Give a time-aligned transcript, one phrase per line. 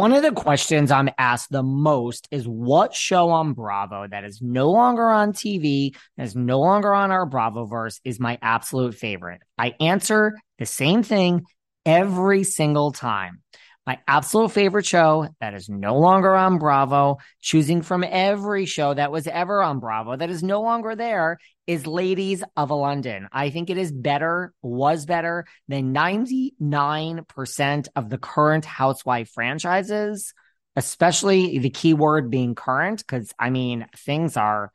[0.00, 4.40] One of the questions I'm asked the most is what show on Bravo that is
[4.40, 9.42] no longer on TV, that is no longer on our Bravoverse is my absolute favorite.
[9.58, 11.42] I answer the same thing
[11.84, 13.42] every single time.
[13.86, 19.12] My absolute favorite show that is no longer on Bravo, choosing from every show that
[19.12, 21.36] was ever on Bravo that is no longer there
[21.70, 23.28] is Ladies of London.
[23.30, 30.34] I think it is better, was better than 99% of the current housewife franchises,
[30.74, 34.72] especially the keyword being current, because I mean, things are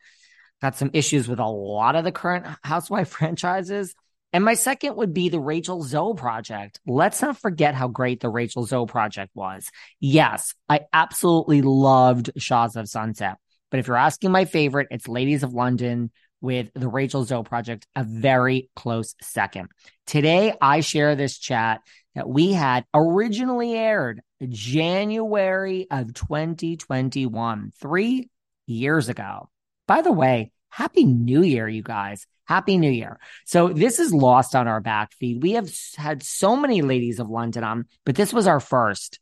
[0.61, 3.93] got some issues with a lot of the current housewife franchises.
[4.31, 6.79] And my second would be the Rachel Zoe project.
[6.87, 9.69] Let's not forget how great the Rachel Zoe project was.
[9.99, 13.35] Yes, I absolutely loved Shahs of Sunset.
[13.69, 16.09] But if you're asking my favorite, it's Ladies of London
[16.41, 19.69] with the Rachel Zoe project a very close second.
[20.05, 21.81] Today, I share this chat
[22.13, 28.29] that we had originally aired January of 2021, three
[28.67, 29.49] years ago.
[29.87, 32.27] By the way, Happy New Year, you guys.
[32.43, 33.19] Happy New Year.
[33.45, 35.41] So this is lost on our back feed.
[35.41, 39.19] We have had so many ladies of London on, but this was our first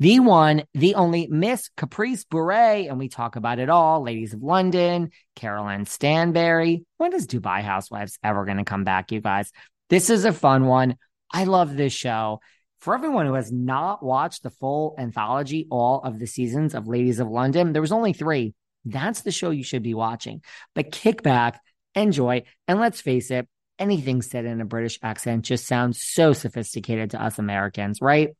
[0.00, 4.02] the one, the only Miss Caprice Bourret, and we talk about it all.
[4.02, 6.86] Ladies of London, Caroline Stanbury.
[6.96, 9.52] When is Dubai Housewives ever going to come back, you guys?
[9.90, 10.96] This is a fun one.
[11.30, 12.40] I love this show.
[12.78, 17.20] For everyone who has not watched the full anthology, all of the seasons of Ladies
[17.20, 18.54] of London, there was only three.
[18.86, 20.42] That's the show you should be watching.
[20.74, 21.60] But kick back,
[21.94, 23.46] enjoy, and let's face it,
[23.78, 28.30] anything said in a British accent just sounds so sophisticated to us Americans, right?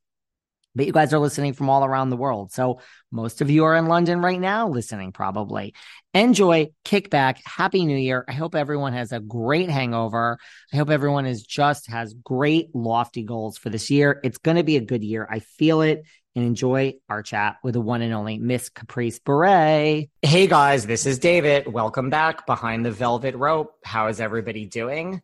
[0.75, 2.53] But you guys are listening from all around the world.
[2.53, 5.75] So most of you are in London right now listening, probably.
[6.15, 8.25] Enjoy, kick back, happy new year.
[8.29, 10.39] I hope everyone has a great hangover.
[10.73, 14.21] I hope everyone is just has great lofty goals for this year.
[14.23, 15.27] It's going to be a good year.
[15.29, 16.05] I feel it
[16.37, 20.09] and enjoy our chat with the one and only Miss Caprice Bourret.
[20.23, 21.67] Hey guys, this is David.
[21.67, 23.73] Welcome back behind the velvet rope.
[23.85, 25.21] How is everybody doing?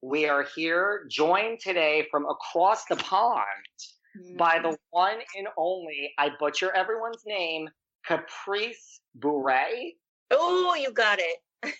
[0.00, 3.44] We are here joined today from across the pond
[4.36, 4.76] by the mm.
[4.90, 7.68] one and only, I butcher everyone's name,
[8.06, 9.94] Caprice Bourret.
[10.30, 11.74] Oh, you got it.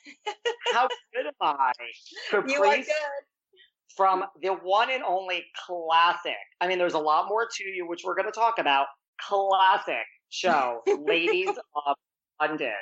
[0.73, 1.73] How good am I?
[2.31, 2.87] Caprice you are good.
[3.97, 6.33] From the one and only classic.
[6.61, 8.87] I mean, there's a lot more to you, which we're going to talk about.
[9.21, 11.49] Classic show, Ladies
[11.87, 11.97] of
[12.41, 12.73] London.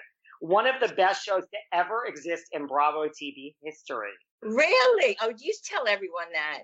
[0.41, 4.13] One of the best shows to ever exist in Bravo TV history.
[4.43, 5.17] Really?
[5.21, 6.61] Oh, you tell everyone that.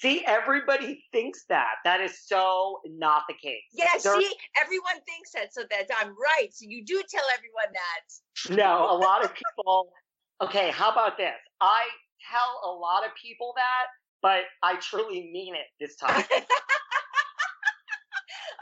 [0.00, 1.74] See, everybody thinks that.
[1.84, 3.60] That is so not the case.
[3.72, 6.48] Yeah, They're, see, everyone thinks that, so that I'm right.
[6.52, 8.56] So you do tell everyone that.
[8.56, 9.90] No, a lot of people.
[10.42, 11.34] Okay, how about this?
[11.60, 11.82] I
[12.32, 13.88] tell a lot of people that,
[14.22, 16.24] but I truly mean it this time.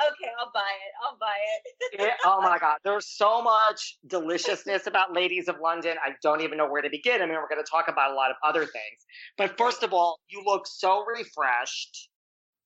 [0.01, 0.93] okay, I'll buy it.
[1.05, 2.01] I'll buy it.
[2.01, 2.15] it.
[2.25, 2.79] Oh my God.
[2.85, 5.97] There's so much deliciousness about Ladies of London.
[6.05, 7.23] I don't even know where to begin.
[7.23, 9.07] I mean, we're going to talk about a lot of other things.
[9.37, 12.09] But first of all, you look so refreshed.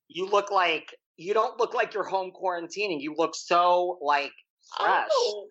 [0.08, 3.00] You look like, you don't look like you're home quarantining.
[3.00, 4.32] You look so like
[4.78, 5.08] fresh.
[5.10, 5.46] Oh.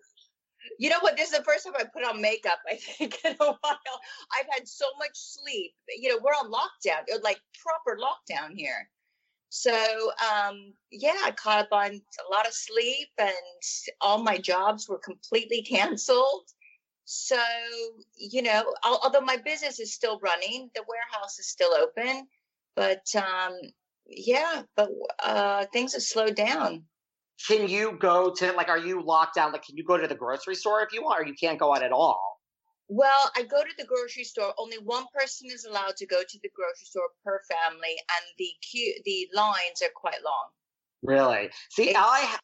[0.78, 1.16] You know what?
[1.16, 4.00] This is the first time I put on makeup, I think, in a while.
[4.38, 5.72] I've had so much sleep.
[5.88, 8.88] You know, we're on lockdown, like proper lockdown here.
[9.54, 13.34] So um, yeah, I caught up on a lot of sleep, and
[14.00, 16.48] all my jobs were completely canceled.
[17.04, 17.38] So
[18.16, 22.28] you know, although my business is still running, the warehouse is still open,
[22.76, 23.52] but um,
[24.06, 24.88] yeah, but
[25.22, 26.84] uh, things have slowed down.
[27.46, 28.70] Can you go to like?
[28.70, 29.52] Are you locked down?
[29.52, 31.74] Like, can you go to the grocery store if you want, or you can't go
[31.74, 32.31] out at all?
[32.94, 34.52] Well, I go to the grocery store.
[34.58, 38.50] Only one person is allowed to go to the grocery store per family, and the
[38.60, 40.48] queue, the lines are quite long.
[41.02, 41.48] Really?
[41.70, 42.36] See, I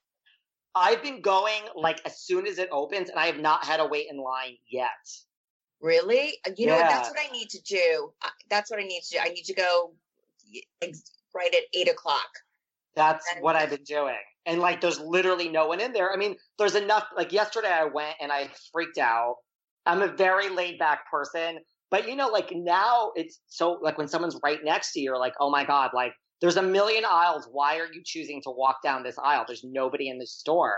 [0.75, 3.85] I've been going like as soon as it opens, and I have not had to
[3.85, 4.89] wait in line yet.
[5.83, 6.39] Really?
[6.47, 6.89] Uh, you know, what?
[6.89, 8.15] that's what I need to do.
[8.49, 9.19] That's what I need to do.
[9.23, 9.93] I need to go
[11.35, 12.31] right at eight o'clock.
[12.97, 14.17] That's and what I've been doing.
[14.47, 16.11] And like, there's literally no one in there.
[16.11, 17.05] I mean, there's enough.
[17.15, 19.37] Like yesterday, I went and I freaked out.
[19.89, 21.59] I'm a very laid back person,
[21.91, 25.19] but you know, like now it's so like when someone's right next to you, you're
[25.19, 27.49] like, oh my god, like there's a million aisles.
[27.51, 29.45] Why are you choosing to walk down this aisle?
[29.47, 30.77] There's nobody in the store.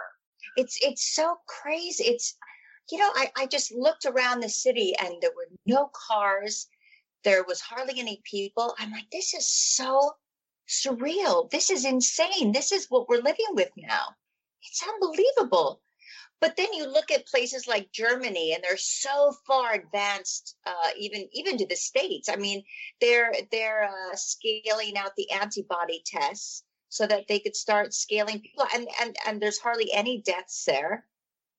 [0.56, 2.04] It's it's so crazy.
[2.04, 2.36] It's
[2.90, 6.66] you know, I, I just looked around the city and there were no cars.
[7.24, 8.74] There was hardly any people.
[8.78, 10.12] I'm like, this is so
[10.68, 11.50] surreal.
[11.50, 12.52] This is insane.
[12.52, 14.14] This is what we're living with now.
[14.62, 15.80] It's unbelievable.
[16.40, 21.28] But then you look at places like Germany, and they're so far advanced, uh, even
[21.32, 22.28] even to the states.
[22.30, 22.64] I mean,
[23.00, 28.66] they're they're uh, scaling out the antibody tests so that they could start scaling people,
[28.74, 31.06] and and and there's hardly any deaths there.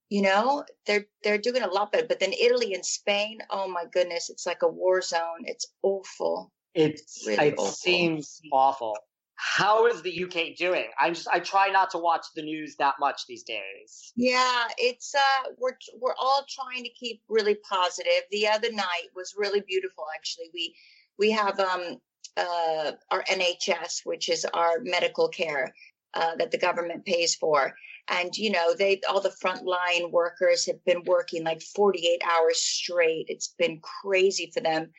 [0.10, 2.08] You know, they're they're doing a lot better.
[2.08, 5.44] But then Italy and Spain, oh my goodness, it's like a war zone.
[5.46, 6.52] It's awful.
[6.74, 7.66] It's really it awful.
[7.68, 8.98] seems awful
[9.44, 10.86] how is the UK doing?
[11.00, 14.14] I'm just I try not to watch the news that much these days.
[14.16, 18.22] Yeah, it's uh we're we're all trying to keep really positive.
[18.30, 20.52] The other night was really beautiful actually.
[20.54, 20.76] We
[21.18, 21.98] we have um
[22.38, 25.74] uh our NHS, which is our medical care
[26.14, 27.74] uh, that the government pays for.
[28.10, 33.26] And you know, they all the frontline workers have been working like 48 hours straight.
[33.28, 34.92] It's been crazy for them.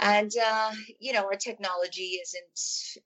[0.00, 3.02] And uh, you know, our technology isn't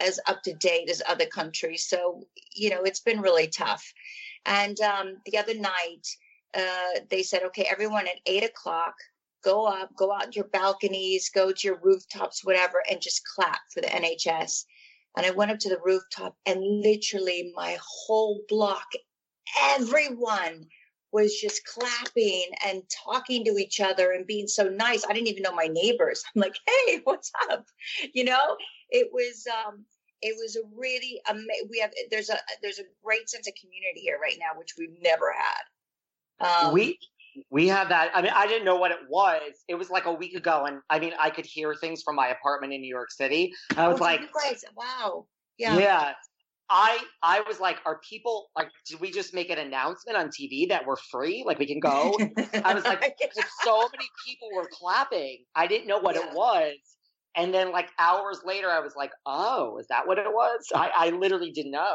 [0.00, 1.86] as up to date as other countries.
[1.88, 2.22] So,
[2.54, 3.92] you know, it's been really tough.
[4.46, 6.06] And um, the other night,
[6.54, 8.94] uh, they said, okay, everyone at eight o'clock,
[9.44, 13.80] go up, go out your balconies, go to your rooftops, whatever, and just clap for
[13.80, 14.64] the NHS.
[15.16, 18.86] And I went up to the rooftop, and literally my whole block,
[19.60, 20.66] everyone
[21.12, 25.04] was just clapping and talking to each other and being so nice.
[25.04, 26.22] I didn't even know my neighbors.
[26.34, 27.66] I'm like, hey, what's up?
[28.12, 28.56] You know,
[28.90, 29.84] it was um
[30.22, 34.00] it was a really amazing we have there's a there's a great sense of community
[34.00, 36.98] here right now which we've never had um, we
[37.50, 40.12] we have that i mean i didn't know what it was it was like a
[40.12, 43.10] week ago and i mean i could hear things from my apartment in new york
[43.10, 44.20] city i was oh, like
[44.76, 45.26] wow
[45.58, 46.12] yeah yeah
[46.70, 48.68] I I was like, are people like?
[48.86, 51.42] Did we just make an announcement on TV that we're free?
[51.46, 52.14] Like we can go?
[52.64, 53.00] I was like,
[53.64, 55.44] so many people were clapping.
[55.54, 56.28] I didn't know what yeah.
[56.28, 56.74] it was,
[57.36, 60.66] and then like hours later, I was like, oh, is that what it was?
[60.74, 61.94] I, I literally didn't know.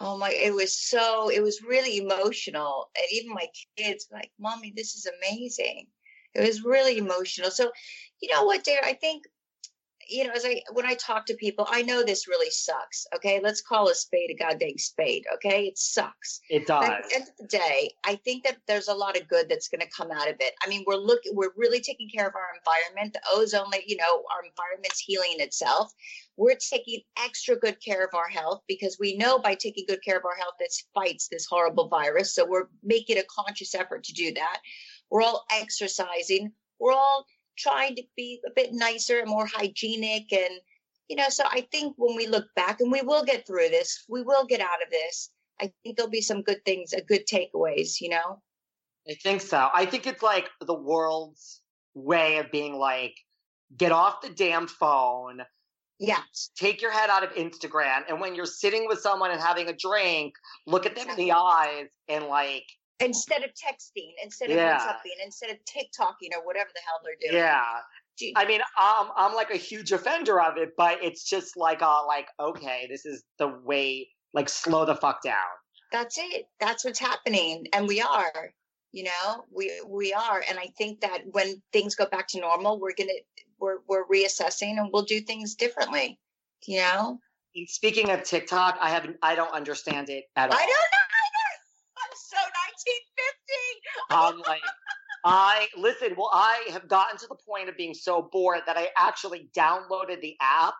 [0.00, 2.88] Oh my, it was so, it was really emotional.
[2.96, 3.46] And even my
[3.76, 5.86] kids like, mommy, this is amazing.
[6.34, 7.50] It was really emotional.
[7.50, 7.70] So,
[8.20, 9.24] you know what, Dare, I think
[10.08, 13.06] you know, as I when I talk to people, I know this really sucks.
[13.14, 15.24] Okay, let's call a spade a goddamn spade.
[15.34, 16.40] Okay, it sucks.
[16.48, 16.86] It does.
[16.86, 19.48] But at the end of the day, I think that there's a lot of good
[19.48, 20.54] that's going to come out of it.
[20.62, 23.14] I mean, we're looking, we're really taking care of our environment.
[23.14, 25.92] The ozone, you know, our environment's healing itself.
[26.36, 30.16] We're taking extra good care of our health because we know by taking good care
[30.16, 32.34] of our health, this fights this horrible virus.
[32.34, 34.60] So we're making a conscious effort to do that.
[35.10, 36.52] We're all exercising.
[36.78, 37.26] We're all
[37.58, 40.60] trying to be a bit nicer and more hygienic and
[41.08, 44.04] you know so i think when we look back and we will get through this
[44.08, 47.26] we will get out of this i think there'll be some good things a good
[47.26, 48.40] takeaways you know?
[49.08, 49.68] I think so.
[49.72, 51.62] I think it's like the world's
[51.94, 53.14] way of being like
[53.76, 55.42] get off the damn phone
[55.98, 56.20] yeah.
[56.56, 59.72] take your head out of instagram and when you're sitting with someone and having a
[59.72, 60.34] drink
[60.66, 62.64] look at them in the eyes and like
[63.00, 64.78] instead of texting, instead of yeah.
[64.78, 67.42] WhatsApping, instead of TikToking or whatever the hell they're doing.
[67.42, 67.64] Yeah.
[68.36, 72.04] I mean, I'm I'm like a huge offender of it, but it's just like uh
[72.06, 75.36] like okay, this is the way like slow the fuck down.
[75.92, 76.46] That's it.
[76.60, 78.52] That's what's happening, and we are.
[78.90, 82.80] You know, we we are, and I think that when things go back to normal,
[82.80, 83.12] we're gonna
[83.60, 86.18] we're we're reassessing and we'll do things differently.
[86.66, 87.20] You know.
[87.66, 90.56] Speaking of TikTok, I haven't I don't understand it at all.
[90.56, 90.97] I don't know
[94.10, 94.62] I'm like,
[95.24, 96.14] I listen.
[96.16, 100.20] Well, I have gotten to the point of being so bored that I actually downloaded
[100.20, 100.74] the app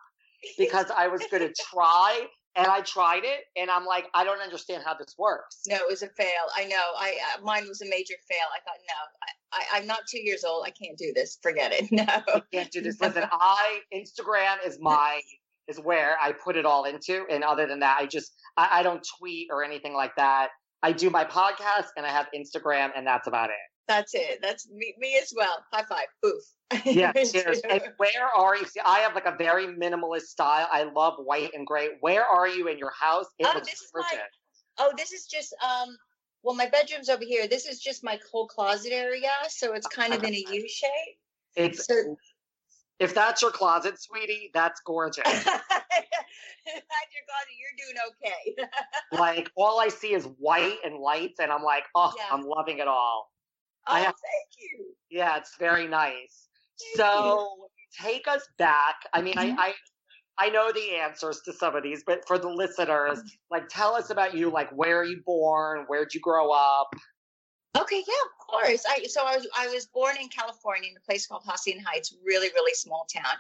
[0.56, 4.40] because I was going to try, and I tried it, and I'm like, I don't
[4.40, 5.60] understand how this works.
[5.66, 6.26] No, it was a fail.
[6.56, 6.76] I know.
[6.98, 8.46] I uh, mine was a major fail.
[8.54, 8.94] I thought, no,
[9.52, 10.64] I, I, am not two years old.
[10.66, 11.38] I can't do this.
[11.42, 11.88] Forget it.
[11.92, 13.00] No, I can't do this.
[13.00, 15.20] Listen, I Instagram is my
[15.66, 18.82] is where I put it all into, and other than that, I just I, I
[18.82, 20.50] don't tweet or anything like that.
[20.82, 23.56] I do my podcast and I have Instagram, and that's about it.
[23.88, 24.40] That's it.
[24.42, 25.64] That's me, me as well.
[25.72, 26.06] High five.
[26.24, 26.84] Oof.
[26.84, 27.60] Yeah, cheers.
[27.68, 28.66] and where are you?
[28.66, 30.68] See, I have like a very minimalist style.
[30.70, 31.88] I love white and gray.
[32.00, 33.26] Where are you in your house?
[33.38, 34.04] It oh, this is my,
[34.78, 35.96] oh, this is just um
[36.42, 37.48] Well, my bedroom's over here.
[37.48, 40.90] This is just my whole closet area, so it's kind of in a U shape.
[41.56, 42.16] It's so,
[42.98, 45.24] if that's your closet, sweetie, that's gorgeous.
[45.24, 47.54] that's your closet.
[47.58, 48.68] You're doing okay.
[49.18, 52.24] like all I see is white and lights, and I'm like, oh, yeah.
[52.30, 53.30] I'm loving it all.
[53.86, 54.86] Oh, I have, thank you.
[55.10, 56.48] Yeah, it's very nice.
[56.96, 58.06] Thank so you.
[58.06, 58.96] take us back.
[59.12, 59.58] I mean, mm-hmm.
[59.58, 59.74] I, I
[60.40, 63.26] I know the answers to some of these, but for the listeners, mm-hmm.
[63.50, 64.50] like tell us about you.
[64.50, 65.84] Like, where are you born?
[65.88, 66.88] Where'd you grow up?
[67.76, 68.84] Okay, yeah, of course.
[68.88, 72.14] I so I was I was born in California in a place called Hacienda Heights,
[72.24, 73.34] really really small town,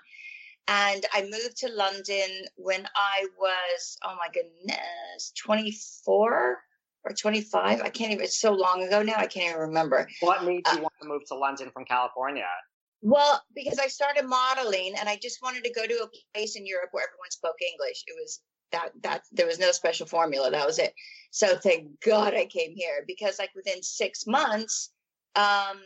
[0.68, 6.58] and I moved to London when I was oh my goodness, twenty four
[7.04, 7.80] or twenty five.
[7.80, 8.24] I can't even.
[8.24, 9.14] It's so long ago now.
[9.16, 10.08] I can't even remember.
[10.20, 12.46] What made you uh, want to move to London from California?
[13.00, 16.66] Well, because I started modeling and I just wanted to go to a place in
[16.66, 18.02] Europe where everyone spoke English.
[18.06, 18.40] It was
[18.72, 20.50] that that there was no special formula.
[20.50, 20.94] That was it.
[21.30, 24.90] So thank God I came here because like within six months,
[25.36, 25.78] um,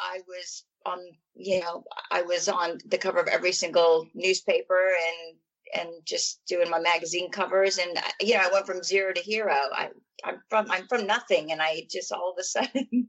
[0.00, 0.98] I was on
[1.34, 5.36] you know I was on the cover of every single newspaper and
[5.74, 9.56] and just doing my magazine covers and you know I went from zero to hero.
[9.72, 9.90] I
[10.24, 13.08] I'm from I'm from nothing and I just all of a sudden,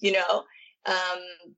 [0.00, 0.44] you know,
[0.86, 1.54] um,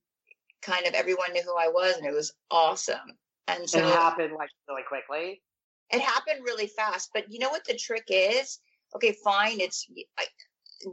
[0.62, 3.18] kind of everyone knew who I was and it was awesome.
[3.46, 5.42] And so it happened like really quickly.
[5.90, 8.58] It happened really fast, but you know what the trick is?
[8.94, 9.60] Okay, fine.
[9.60, 9.86] It's
[10.18, 10.24] I,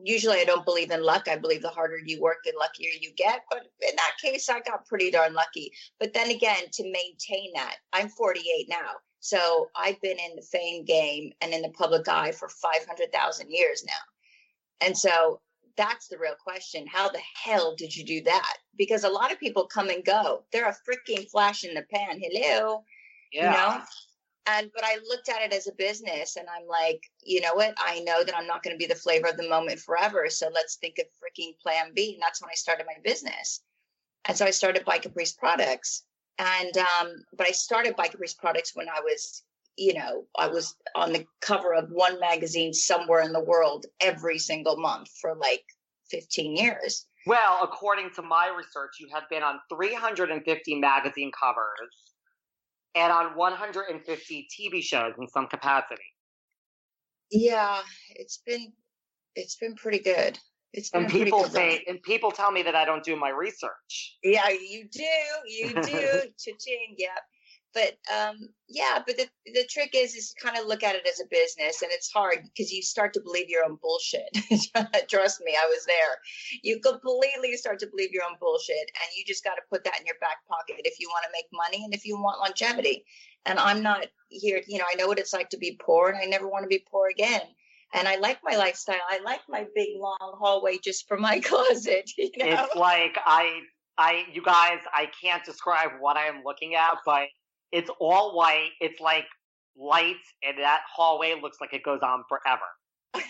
[0.04, 1.28] usually I don't believe in luck.
[1.28, 3.42] I believe the harder you work, the luckier you get.
[3.50, 5.72] But in that case, I got pretty darn lucky.
[6.00, 8.98] But then again, to maintain that, I'm 48 now.
[9.20, 13.84] So I've been in the fame game and in the public eye for 500,000 years
[13.86, 14.86] now.
[14.86, 15.42] And so
[15.78, 16.88] that's the real question.
[16.88, 18.58] How the hell did you do that?
[18.78, 20.44] Because a lot of people come and go.
[20.52, 22.20] They're a freaking flash in the pan.
[22.20, 22.84] Hello.
[23.32, 23.52] Yeah.
[23.52, 23.84] You know?
[24.48, 27.74] And but i looked at it as a business and i'm like you know what?
[27.78, 30.50] I know that i'm not going to be the flavor of the moment forever so
[30.54, 32.14] let's think of freaking plan b.
[32.14, 33.62] And that's when i started my business.
[34.26, 36.04] And so i started by caprice products.
[36.40, 39.44] And um but i started by caprice products when i was
[39.78, 44.40] you know i was on the cover of one magazine somewhere in the world every
[44.40, 45.64] single month for like
[46.10, 47.06] 15 years.
[47.28, 52.11] Well according to my research you have been on 350 magazine covers
[52.96, 56.02] and on 150 TV shows in some capacity.
[57.32, 57.80] Yeah,
[58.16, 58.74] it's been
[59.36, 60.38] it's been pretty good.
[60.74, 61.80] It's and people say, run.
[61.88, 64.18] and people tell me that I don't do my research.
[64.24, 65.04] Yeah, you do,
[65.46, 65.82] you do.
[66.40, 67.10] Cha-ching, yeah
[67.74, 71.20] but um, yeah but the, the trick is is kind of look at it as
[71.20, 74.30] a business and it's hard because you start to believe your own bullshit
[75.10, 76.18] trust me i was there
[76.64, 80.00] you completely start to believe your own bullshit and you just got to put that
[80.00, 83.04] in your back pocket if you want to make money and if you want longevity
[83.46, 86.18] and i'm not here you know i know what it's like to be poor and
[86.18, 87.42] i never want to be poor again
[87.94, 89.02] and I like my lifestyle.
[89.10, 92.10] I like my big long hallway just for my closet.
[92.18, 92.46] You know?
[92.46, 93.60] It's like I,
[93.98, 97.28] I, you guys, I can't describe what I am looking at, but
[97.72, 98.72] it's all white.
[98.80, 99.26] It's like
[99.78, 103.26] lights, and that hallway looks like it goes on forever.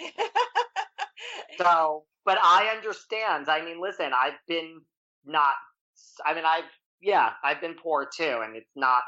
[1.58, 3.50] so, but I understand.
[3.50, 4.82] I mean, listen, I've been
[5.26, 5.54] not.
[6.26, 6.64] I mean, I've
[7.02, 9.04] yeah, I've been poor too, and it's not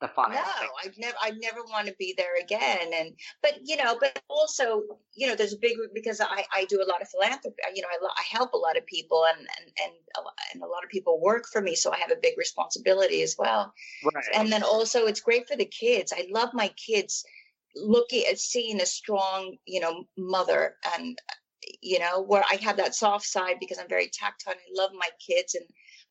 [0.00, 0.32] the fun.
[0.32, 0.42] No,
[0.84, 2.90] I've never, I never want to be there again.
[2.94, 3.12] And,
[3.42, 4.82] but you know, but also,
[5.14, 7.56] you know, there's a big because I, I do a lot of philanthropy.
[7.74, 10.62] You know, I, I help a lot of people, and and and a, lot, and
[10.62, 13.72] a lot of people work for me, so I have a big responsibility as well.
[14.04, 14.24] Right.
[14.34, 16.12] And then also, it's great for the kids.
[16.14, 17.24] I love my kids
[17.74, 21.18] looking at seeing a strong, you know, mother, and
[21.80, 24.52] you know, where I have that soft side because I'm very tactile.
[24.52, 25.64] and I love my kids and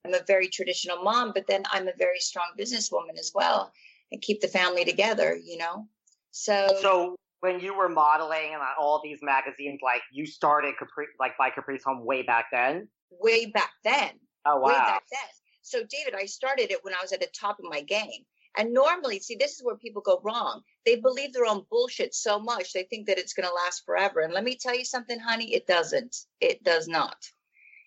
[0.06, 3.72] I'm a very traditional mom, but then I'm a very strong businesswoman as well
[4.12, 5.88] and keep the family together, you know?
[6.32, 11.06] So, so when you were modeling and on all these magazines, like you started Capri,
[11.20, 12.88] like by Caprice Home way back then?
[13.10, 14.12] Way back then.
[14.46, 14.68] Oh, wow.
[14.68, 15.30] Way back then.
[15.62, 18.26] So, David, I started it when I was at the top of my game.
[18.58, 20.62] And normally, see, this is where people go wrong.
[20.86, 24.22] They believe their own bullshit so much, they think that it's going to last forever.
[24.22, 26.16] And let me tell you something, honey, it doesn't.
[26.40, 27.18] It does not.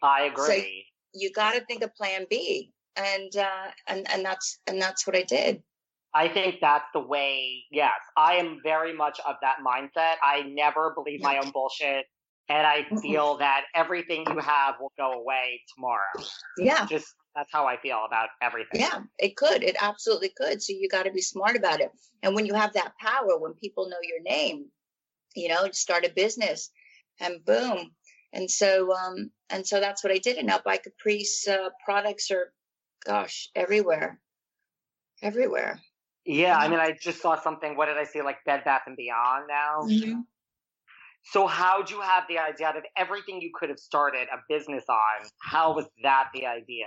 [0.03, 0.88] I agree.
[1.15, 2.73] You got to think of plan B.
[2.97, 5.63] And, uh, and, and that's, and that's what I did.
[6.15, 7.65] I think that's the way.
[7.71, 10.15] Yes, I am very much of that mindset.
[10.23, 12.07] I never believe my own bullshit.
[12.49, 12.99] And I mm-hmm.
[12.99, 16.27] feel that everything you have will go away tomorrow.
[16.57, 16.87] Yeah.
[16.87, 18.81] Just that's how I feel about everything.
[18.81, 19.63] Yeah, it could.
[19.63, 20.63] It absolutely could.
[20.63, 21.91] So you got to be smart about it.
[22.23, 24.65] And when you have that power, when people know your name,
[25.37, 26.71] you know, start a business
[27.21, 27.91] and boom,
[28.33, 30.37] and so um and so that's what I did.
[30.37, 32.53] And now by Caprice uh, products are,
[33.05, 34.21] gosh, everywhere,
[35.23, 35.81] everywhere.
[36.25, 37.75] Yeah, I mean, I just saw something.
[37.75, 38.21] What did I see?
[38.21, 39.83] Like Bed Bath and Beyond now.
[39.85, 40.21] Mm-hmm.
[41.25, 44.85] So how'd you have the idea out of everything you could have started a business
[44.89, 45.29] on?
[45.41, 46.87] How was that the idea?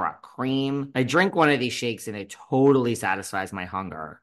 [0.21, 0.91] cream.
[0.95, 4.21] I drink one of these shakes and it totally satisfies my hunger.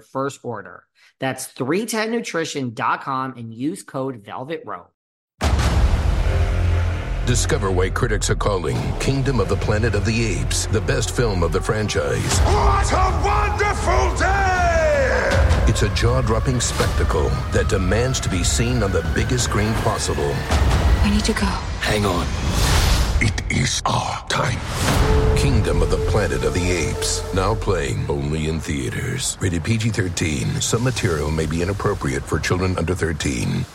[0.00, 0.84] first order.
[1.18, 4.92] That's 310nutrition.com and use code Velvet Rope.
[7.26, 11.44] Discover why critics are calling Kingdom of the Planet of the Apes the best film
[11.44, 12.38] of the franchise.
[12.40, 14.70] What a wonderful day!
[15.68, 20.34] It's a jaw dropping spectacle that demands to be seen on the biggest screen possible.
[21.04, 21.46] We need to go.
[21.80, 22.26] Hang on.
[23.22, 24.58] It is our time.
[25.36, 27.22] Kingdom of the Planet of the Apes.
[27.34, 29.36] Now playing only in theaters.
[29.40, 30.62] Rated PG 13.
[30.62, 33.66] Some material may be inappropriate for children under 13.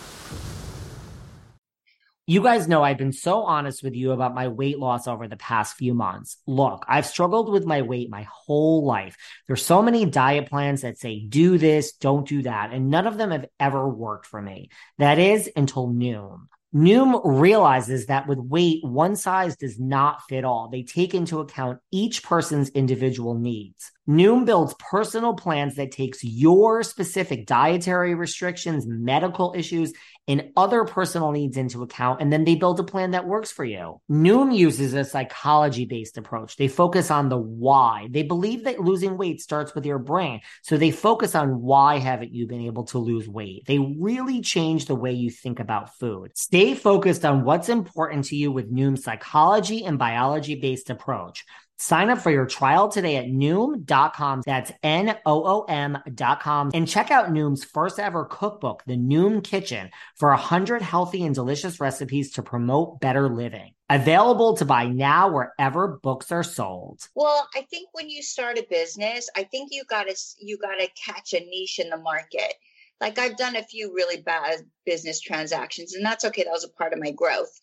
[2.25, 5.37] You guys know I've been so honest with you about my weight loss over the
[5.37, 6.37] past few months.
[6.47, 9.15] Look, I've struggled with my weight my whole life.
[9.45, 13.19] There's so many diet plans that say do this, don't do that, and none of
[13.19, 14.71] them have ever worked for me.
[14.97, 16.47] That is until Noom.
[16.75, 20.67] Noom realizes that with weight, one size does not fit all.
[20.67, 23.93] They take into account each person's individual needs.
[24.09, 29.93] Noom builds personal plans that takes your specific dietary restrictions, medical issues,
[30.27, 33.63] and other personal needs into account, and then they build a plan that works for
[33.63, 34.01] you.
[34.09, 36.55] Noom uses a psychology based approach.
[36.55, 38.07] They focus on the why.
[38.09, 40.41] They believe that losing weight starts with your brain.
[40.63, 43.63] So they focus on why haven't you been able to lose weight?
[43.65, 46.31] They really change the way you think about food.
[46.35, 51.45] Stay focused on what's important to you with Noom's psychology and biology based approach.
[51.77, 54.43] Sign up for your trial today at Noom.com.
[54.45, 56.71] That's N-O-O-M.com.
[56.73, 61.35] And check out Noom's first ever cookbook, The Noom Kitchen, for a hundred healthy and
[61.35, 63.73] delicious recipes to promote better living.
[63.89, 67.07] Available to buy now wherever books are sold.
[67.13, 71.33] Well, I think when you start a business, I think you gotta you gotta catch
[71.33, 72.53] a niche in the market.
[73.01, 76.43] Like I've done a few really bad business transactions, and that's okay.
[76.43, 77.59] That was a part of my growth.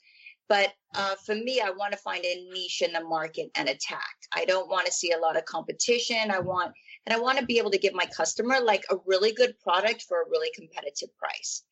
[0.48, 4.14] But uh, for me, I want to find a niche in the market and attack.
[4.34, 6.30] I don't want to see a lot of competition.
[6.30, 6.72] I want,
[7.06, 10.02] and I want to be able to give my customer like a really good product
[10.02, 11.64] for a really competitive price.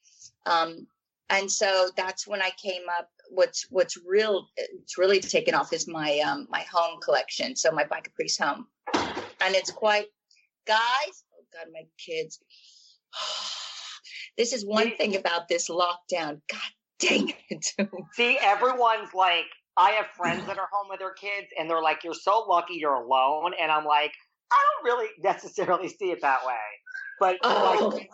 [0.47, 0.87] Um,
[1.29, 3.09] and so that's when I came up.
[3.29, 4.49] What's what's real?
[4.57, 7.55] It's really taken off is my um, my home collection.
[7.55, 10.07] So my By Caprice home, and it's quite,
[10.67, 11.25] guys.
[11.33, 12.41] Oh God, my kids.
[14.37, 16.41] this is one thing about this lockdown.
[16.51, 17.67] God dang it.
[18.13, 22.05] See, everyone's like, I have friends that are home with their kids, and they're like,
[22.05, 24.13] "You're so lucky you're alone," and I'm like,
[24.51, 26.55] I don't really necessarily see it that way,
[27.19, 27.91] but Oh.
[27.95, 28.11] like,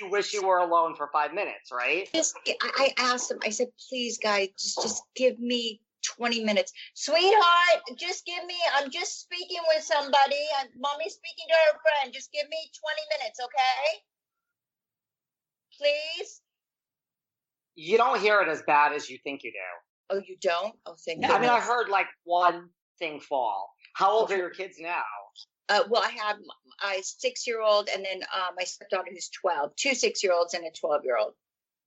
[0.00, 2.08] you wish you were alone for five minutes, right?
[2.12, 6.72] just I asked them, I said, please guys, just just give me 20 minutes.
[6.94, 10.42] Sweetheart, just give me, I'm just speaking with somebody.
[10.60, 12.12] And mommy's speaking to her friend.
[12.12, 14.02] Just give me 20 minutes, okay?
[15.78, 16.41] Please.
[17.74, 20.16] You don't hear it as bad as you think you do.
[20.16, 20.74] Oh, you don't?
[20.86, 23.70] Oh, thank I mean, I heard like one thing fall.
[23.94, 25.02] How old are your kids now?
[25.68, 26.36] Uh, well, I have
[26.82, 30.54] my six year old and then uh, my stepdaughter who's 12, two six year olds
[30.54, 31.32] and a 12 year old.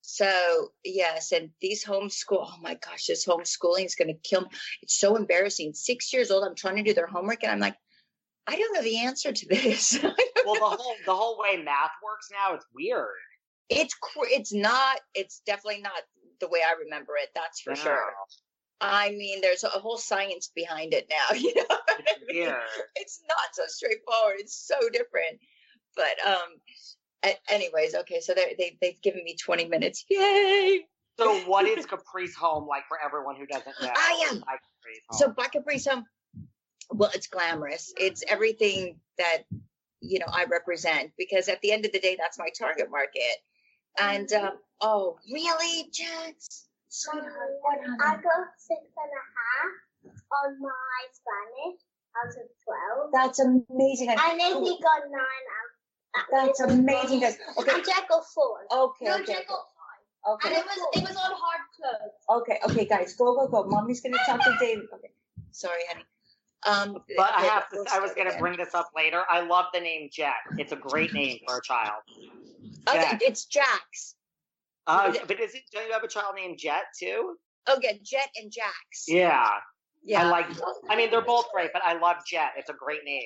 [0.02, 4.48] So, yes, and these homeschool, oh my gosh, this homeschooling is going to kill me.
[4.84, 5.74] It's so embarrassing.
[5.74, 7.76] Six years old, I'm trying to do their homework and I'm like,
[8.48, 10.00] I don't know the answer to this.
[10.46, 13.08] Well, the whole the whole way math works now, it's weird.
[13.70, 13.96] It's
[14.32, 16.02] it's not it's definitely not
[16.40, 17.30] the way I remember it.
[17.36, 18.14] That's for sure.
[18.82, 21.36] I mean, there's a whole science behind it now.
[21.38, 22.46] You know, what I It's mean?
[22.46, 22.56] weird.
[22.96, 24.36] it's not so straightforward.
[24.40, 25.40] It's so different.
[25.96, 28.20] But um, anyways, okay.
[28.20, 30.06] So they they they've given me 20 minutes.
[30.10, 30.86] Yay!
[31.18, 33.90] So, what is Caprice Home like for everyone who doesn't know?
[33.96, 34.44] I am.
[34.46, 35.18] Home.
[35.18, 36.06] So Black Caprice Home,
[36.92, 37.94] well, it's glamorous.
[37.98, 39.44] It's everything that
[40.02, 43.38] you know I represent because at the end of the day, that's my target market.
[44.00, 46.68] And um, oh, really, Jax?
[46.90, 47.32] Sweetheart,
[47.62, 47.80] what?
[48.04, 51.82] I got six and a half on my Spanish
[52.16, 53.10] out of twelve.
[53.14, 54.10] That's amazing.
[54.10, 56.26] And then he got nine out.
[56.32, 57.38] That's amazing, guys.
[57.58, 57.72] Okay.
[57.74, 58.60] And Jack got four.
[58.72, 60.34] Okay, No, okay, Jack got five.
[60.36, 60.48] okay.
[60.50, 62.42] And it was it was on hard clothes.
[62.42, 63.70] Okay, okay, guys, go, go, go.
[63.70, 64.80] Mommy's gonna talk to Dave.
[64.94, 65.12] Okay,
[65.52, 66.06] sorry, honey.
[66.66, 67.84] Um, But I have to.
[67.92, 69.22] I was going to bring this up later.
[69.30, 70.34] I love the name Jet.
[70.58, 72.02] It's a great name for a child.
[72.88, 74.16] Okay, it's Jax.
[74.88, 75.64] Uh, Is but is it?
[75.74, 77.36] Don't you have a child named Jet too?
[77.68, 79.06] Oh, yeah, Jet and Jax.
[79.08, 79.50] Yeah.
[80.04, 80.28] yeah.
[80.28, 80.46] I like.
[80.90, 82.52] I mean, they're both great, but I love Jet.
[82.58, 83.24] It's a great name.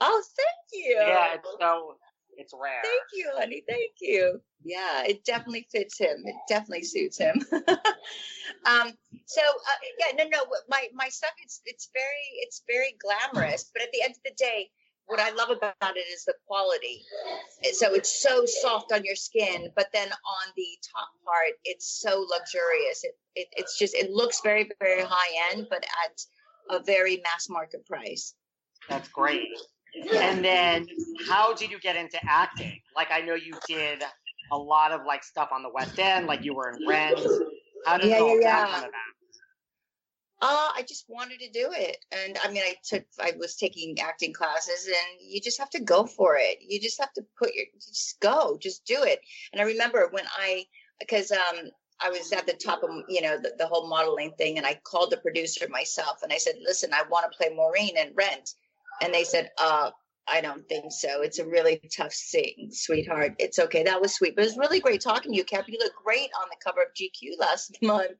[0.00, 0.96] Oh, thank you.
[1.00, 1.96] Yeah, it's so.
[2.36, 2.82] It's rare.
[2.82, 3.62] Thank you, honey.
[3.68, 4.40] Thank you.
[4.64, 6.24] Yeah, it definitely fits him.
[6.24, 7.40] It definitely suits him.
[8.66, 8.92] um,
[9.26, 10.44] so uh, yeah, no, no.
[10.68, 11.30] My my stuff.
[11.42, 14.70] It's it's very it's very glamorous, but at the end of the day,
[15.06, 17.02] what I love about it is the quality.
[17.72, 22.26] So it's so soft on your skin, but then on the top part, it's so
[22.30, 23.04] luxurious.
[23.04, 26.20] It, it it's just it looks very very high end, but at
[26.70, 28.34] a very mass market price.
[28.88, 29.48] That's great.
[30.12, 30.86] And then,
[31.28, 32.80] how did you get into acting?
[32.96, 34.02] Like, I know you did
[34.50, 36.26] a lot of like stuff on the West End.
[36.26, 37.20] Like, you were in Rent.
[37.86, 38.74] How did Yeah, all yeah, that yeah.
[38.74, 39.13] come about?
[40.46, 42.04] Uh, I just wanted to do it.
[42.12, 45.80] And I mean, I took, I was taking acting classes and you just have to
[45.80, 46.58] go for it.
[46.60, 49.20] You just have to put your, just go, just do it.
[49.54, 50.66] And I remember when I,
[51.00, 54.58] because, um, I was at the top of, you know, the, the whole modeling thing
[54.58, 57.96] and I called the producer myself and I said, listen, I want to play Maureen
[57.96, 58.50] in Rent.
[59.00, 59.92] And they said, uh,
[60.28, 61.22] I don't think so.
[61.22, 63.34] It's a really tough thing, sweetheart.
[63.38, 63.82] It's okay.
[63.82, 64.34] That was sweet.
[64.36, 65.64] But it was really great talking to you, Cap.
[65.68, 68.12] You look great on the cover of GQ last month.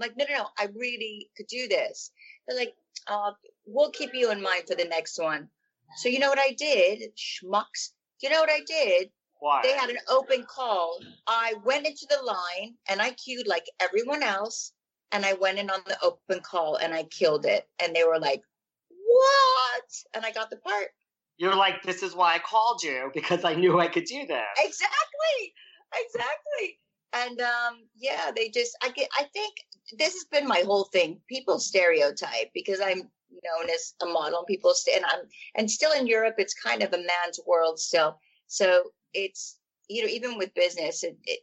[0.00, 0.48] I'm like, no, no, no.
[0.58, 2.10] I really could do this.
[2.46, 2.74] They're like,
[3.06, 3.32] uh,
[3.66, 5.48] we'll keep you in mind for the next one.
[5.96, 7.10] So you know what I did?
[7.16, 7.90] Schmucks.
[8.22, 9.10] You know what I did?
[9.40, 9.60] Why?
[9.62, 10.98] They had an open call.
[11.26, 14.72] I went into the line and I queued like everyone else.
[15.12, 17.68] And I went in on the open call and I killed it.
[17.82, 18.42] And they were like,
[18.88, 19.84] what?
[20.14, 20.88] And I got the part.
[21.36, 24.44] You're like, this is why I called you because I knew I could do this.
[24.64, 25.54] Exactly.
[25.94, 26.78] Exactly.
[27.12, 29.54] And um, yeah, they just I get I think
[29.98, 31.20] this has been my whole thing.
[31.28, 32.98] People stereotype because I'm
[33.30, 35.20] known as a model and people st- and I'm
[35.54, 38.18] and still in Europe it's kind of a man's world still.
[38.46, 41.40] So it's you know, even with business, it, it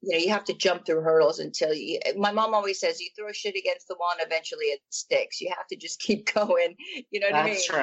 [0.00, 3.08] you know, you have to jump through hurdles until you my mom always says you
[3.16, 5.40] throw shit against the wall and eventually it sticks.
[5.40, 6.76] You have to just keep going.
[7.10, 7.54] You know what I mean?
[7.54, 7.76] That's true.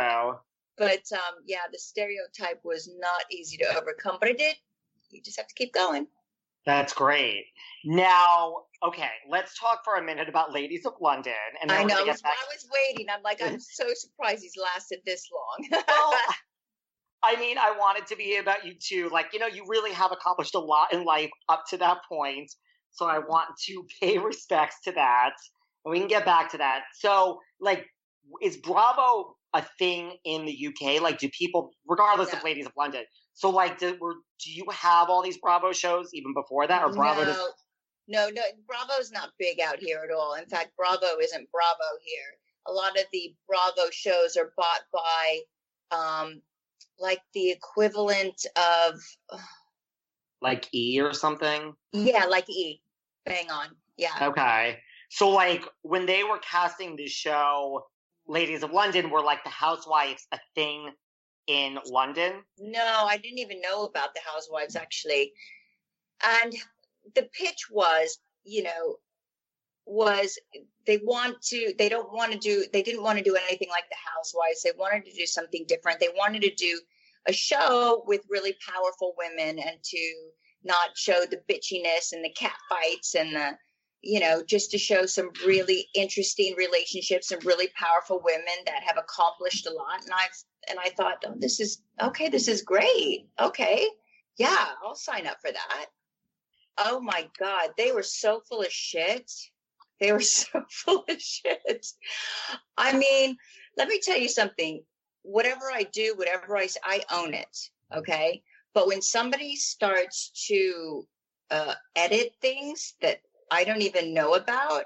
[0.78, 4.56] but um, yeah, the stereotype was not easy to overcome, but I did.
[5.12, 6.08] You just have to keep going.
[6.66, 7.46] That's great.
[7.84, 11.34] Now, okay, let's talk for a minute about Ladies of London.
[11.62, 11.96] And I know.
[11.96, 13.08] I get was, back- I was waiting.
[13.14, 15.84] I'm like, I'm so surprised he's lasted this long.
[15.88, 16.14] well,
[17.24, 19.10] I mean, I wanted to be about you too.
[19.12, 22.52] Like, you know, you really have accomplished a lot in life up to that point.
[22.92, 23.30] So I mm-hmm.
[23.30, 25.34] want to pay respects to that.
[25.84, 26.84] And we can get back to that.
[27.00, 27.86] So, like,
[28.42, 31.02] is Bravo a thing in the UK?
[31.02, 33.04] Like, do people, regardless of Ladies of London,
[33.36, 36.92] so like, do, were, do you have all these Bravo shows even before that, or
[36.92, 37.22] Bravo?
[37.22, 37.54] no, Just,
[38.08, 38.42] no, no.
[38.66, 40.36] Bravo's not big out here at all.
[40.36, 42.40] In fact, Bravo isn't Bravo here.
[42.68, 45.40] A lot of the Bravo shows are bought by,
[45.96, 46.42] um,
[46.98, 49.00] like the equivalent of,
[50.42, 51.74] like E or something?
[51.92, 52.82] yeah, like E.
[53.26, 53.68] Bang on.
[53.98, 54.30] Yeah.
[54.30, 54.80] Okay.
[55.10, 57.86] So like when they were casting the show
[58.28, 60.90] Ladies of London, were like the housewives a thing
[61.48, 62.44] in London?
[62.58, 65.34] No, I didn't even know about the housewives actually.
[66.24, 66.54] And
[67.16, 68.98] the pitch was, you know,
[69.86, 70.40] was
[70.88, 73.88] they want to they don't want to do they didn't want to do anything like
[73.90, 74.64] the housewives.
[74.64, 76.00] They wanted to do something different.
[76.00, 76.80] They wanted to do
[77.28, 80.30] a show with really powerful women and to
[80.64, 83.58] not show the bitchiness and the cat fights and the
[84.06, 88.98] you know, just to show some really interesting relationships and really powerful women that have
[88.98, 90.04] accomplished a lot.
[90.04, 93.28] And I've and I thought, oh, this is okay, this is great.
[93.40, 93.88] Okay.
[94.38, 95.86] Yeah, I'll sign up for that.
[96.78, 97.72] Oh my God.
[97.78, 99.32] They were so full of shit.
[100.00, 101.88] They were so full of shit.
[102.78, 103.38] I mean,
[103.76, 104.84] let me tell you something.
[105.24, 107.58] Whatever I do, whatever I I own it.
[107.92, 108.44] Okay.
[108.76, 111.08] But when somebody starts to
[111.50, 114.86] uh, edit things that I don't even know about,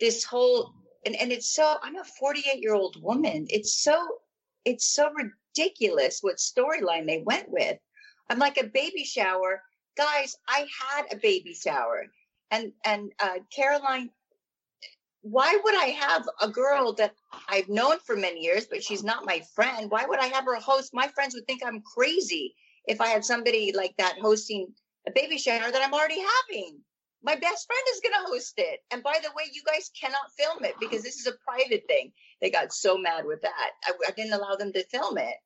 [0.00, 0.74] this whole
[1.06, 3.46] and, and it's so i'm a 48 year old woman.
[3.48, 4.18] It's so
[4.64, 7.78] it's so ridiculous what storyline they went with.
[8.30, 9.62] I'm like a baby shower.
[9.96, 12.06] Guys i had a baby shower.
[12.50, 14.10] And and uh caroline
[15.22, 17.14] why would i have a girl that
[17.48, 19.90] i've known for many years but she's not my friend?
[19.90, 20.92] Why would i have her host?
[20.92, 22.54] My friends would think i'm crazy
[22.86, 24.68] if I had somebody like that hosting
[25.06, 26.78] a baby shower that I'm already having.
[27.22, 28.80] My best friend is going to host it.
[28.90, 32.12] And by the way, you guys cannot film it because this is a private thing.
[32.42, 33.70] They got so mad with that.
[33.86, 35.36] I, I didn't allow them to film it.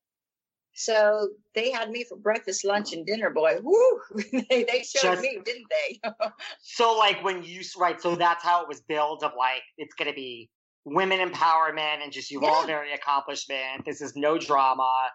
[0.74, 3.58] So they had me for breakfast, lunch, and dinner, boy.
[3.62, 4.00] Woo!
[4.48, 6.00] they, they showed Just, me, didn't they?
[6.62, 10.08] so, like, when you, right, so that's how it was built of like, it's going
[10.08, 10.48] to be
[10.84, 12.50] women empowerment and just you've yeah.
[12.50, 13.84] all very accomplishment.
[13.84, 15.10] This is no drama.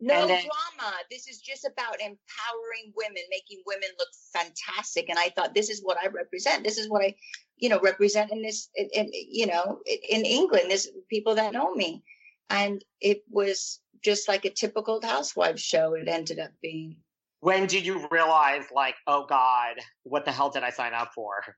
[0.00, 0.94] No then, drama.
[1.10, 5.10] This is just about empowering women, making women look fantastic.
[5.10, 6.64] And I thought this is what I represent.
[6.64, 7.14] This is what I,
[7.58, 10.66] you know, represent in this, in, in you know, in England.
[10.70, 12.02] There's people that know me,
[12.48, 15.94] and it was just like a typical housewives show.
[15.94, 16.96] It ended up being.
[17.40, 21.56] When did you realize, like, oh God, what the hell did I sign up for?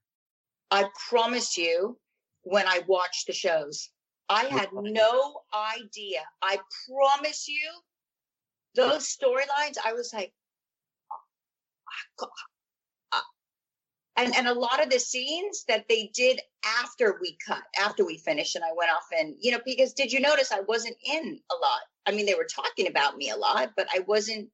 [0.70, 1.98] I promise you,
[2.42, 3.90] when I watched the shows,
[4.28, 6.22] I had no idea.
[6.40, 7.68] I promise you,
[8.74, 10.32] those storylines, I was like,
[12.20, 12.28] oh,
[14.16, 16.40] and and a lot of the scenes that they did
[16.80, 20.12] after we cut, after we finished, and I went off and you know because did
[20.12, 21.80] you notice I wasn't in a lot?
[22.06, 24.48] I mean, they were talking about me a lot, but I wasn't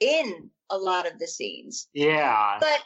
[0.00, 1.88] in a lot of the scenes.
[1.94, 2.58] Yeah.
[2.60, 2.80] But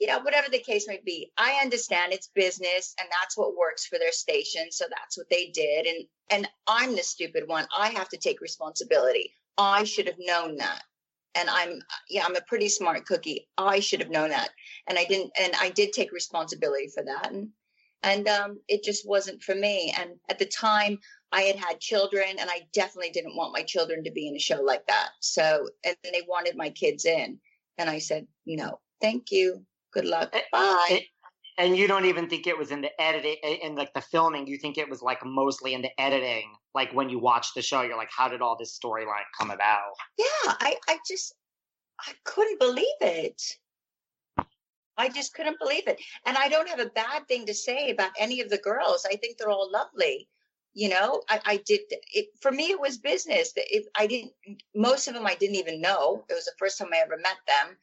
[0.00, 3.86] you know, whatever the case may be, I understand it's business and that's what works
[3.86, 5.86] for their station, so that's what they did.
[5.86, 7.66] And and I'm the stupid one.
[7.76, 9.32] I have to take responsibility.
[9.58, 10.82] I should have known that.
[11.34, 13.48] And i'm yeah i'm a pretty smart cookie.
[13.58, 14.50] I should have known that.
[14.86, 17.32] And i didn't and i did take responsibility for that.
[17.32, 17.48] And
[18.04, 19.92] and um, it just wasn't for me.
[19.98, 20.98] And at the time
[21.32, 24.40] i had had children and i definitely didn't want my children to be in a
[24.40, 25.10] show like that.
[25.20, 27.38] So and they wanted my kids in.
[27.76, 29.64] And i said no thank you.
[29.92, 30.32] Good luck.
[30.52, 31.06] Bye
[31.58, 34.56] and you don't even think it was in the editing in like the filming you
[34.56, 37.96] think it was like mostly in the editing like when you watch the show you're
[37.96, 39.92] like how did all this storyline come about?
[40.16, 41.34] Yeah i i just
[42.00, 43.42] i couldn't believe it.
[44.96, 46.00] I just couldn't believe it.
[46.24, 49.04] And i don't have a bad thing to say about any of the girls.
[49.04, 50.28] I think they're all lovely.
[50.74, 53.52] You know i, I did it for me it was business.
[53.56, 54.32] It, i didn't
[54.74, 56.24] most of them i didn't even know.
[56.30, 57.76] It was the first time i ever met them.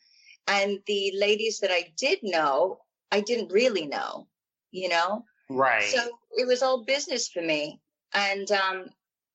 [0.48, 2.80] And the ladies that i did know
[3.12, 4.28] I didn't really know,
[4.72, 5.24] you know?
[5.50, 5.84] Right.
[5.84, 7.80] So it was all business for me.
[8.14, 8.86] And um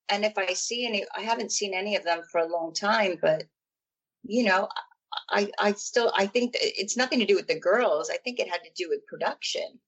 [0.08, 3.18] and if I see any I haven't seen any of them for a long time,
[3.20, 3.44] but
[4.22, 4.68] you know,
[5.30, 8.10] I I still I think it's nothing to do with the girls.
[8.10, 9.80] I think it had to do with production.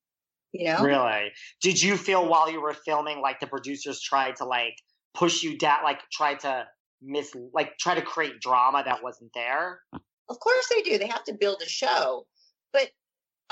[0.52, 0.82] You know?
[0.82, 1.32] Really?
[1.62, 4.76] Did you feel while you were filming like the producers tried to like
[5.14, 6.66] push you down like try to
[7.02, 9.80] miss like try to create drama that wasn't there?
[10.28, 10.98] Of course they do.
[10.98, 12.26] They have to build a show.
[12.72, 12.90] But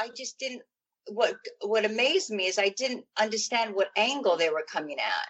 [0.01, 0.63] I just didn't.
[1.09, 5.29] What what amazed me is I didn't understand what angle they were coming at.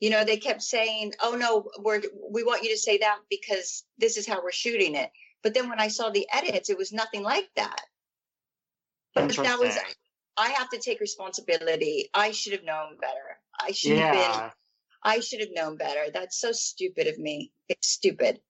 [0.00, 3.84] You know, they kept saying, "Oh no, we're we want you to say that because
[3.98, 5.10] this is how we're shooting it."
[5.42, 7.80] But then when I saw the edits, it was nothing like that.
[9.14, 9.78] But that was
[10.36, 12.10] I have to take responsibility.
[12.12, 13.38] I should have known better.
[13.60, 14.14] I should yeah.
[14.14, 14.50] have been
[15.04, 16.10] I should have known better.
[16.12, 17.52] That's so stupid of me.
[17.68, 18.40] It's stupid.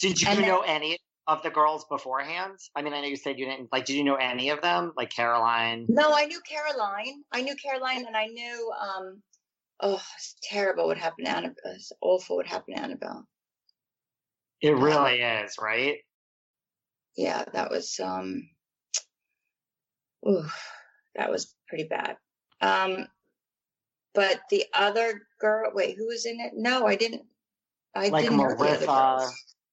[0.00, 0.98] Did you and know then, any
[1.30, 2.58] of the girls beforehand?
[2.74, 3.84] I mean, I know you said you didn't like.
[3.84, 5.86] Did you know any of them, like Caroline?
[5.88, 7.22] No, I knew Caroline.
[7.32, 8.72] I knew Caroline, and I knew.
[8.80, 9.22] um
[9.82, 11.72] Oh, it's terrible what happened to Annabelle.
[11.74, 13.26] It's awful what happened to Annabelle.
[14.60, 15.98] It really um, is, right?
[17.16, 17.98] Yeah, that was.
[18.02, 18.48] um
[20.28, 20.44] Ooh,
[21.14, 22.16] that was pretty bad.
[22.60, 23.06] Um
[24.14, 26.52] But the other girl, wait, who was in it?
[26.56, 27.22] No, I didn't.
[27.94, 29.28] I like didn't Marissa,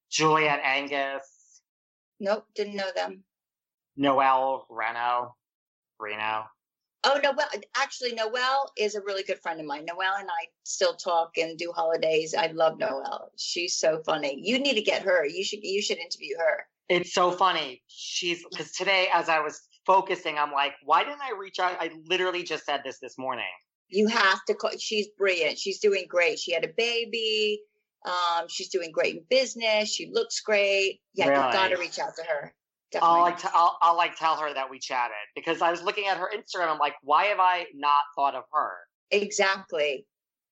[0.09, 1.36] Juliet Angus.
[2.19, 3.23] Nope, didn't know them.
[3.95, 5.35] Noelle Reno.
[5.99, 6.45] Reno.
[7.03, 7.47] Oh, Noelle.
[7.75, 9.85] Actually, Noelle is a really good friend of mine.
[9.85, 12.35] Noelle and I still talk and do holidays.
[12.37, 13.31] I love Noelle.
[13.37, 14.39] She's so funny.
[14.43, 15.25] You need to get her.
[15.25, 15.63] You should.
[15.63, 16.67] You should interview her.
[16.89, 17.81] It's so funny.
[17.87, 21.77] She's because today, as I was focusing, I'm like, why didn't I reach out?
[21.79, 23.45] I literally just said this this morning.
[23.89, 24.71] You have to call.
[24.77, 25.57] She's brilliant.
[25.57, 26.39] She's doing great.
[26.39, 27.61] She had a baby.
[28.05, 29.93] Um, she's doing great in business.
[29.93, 31.01] She looks great.
[31.13, 31.45] Yeah, really?
[31.45, 32.53] you got to reach out to her.
[32.91, 33.15] Definitely.
[33.17, 36.07] I'll like t- I'll, I'll like tell her that we chatted because I was looking
[36.07, 36.69] at her Instagram.
[36.69, 38.71] I'm like, why have I not thought of her?
[39.11, 40.05] Exactly.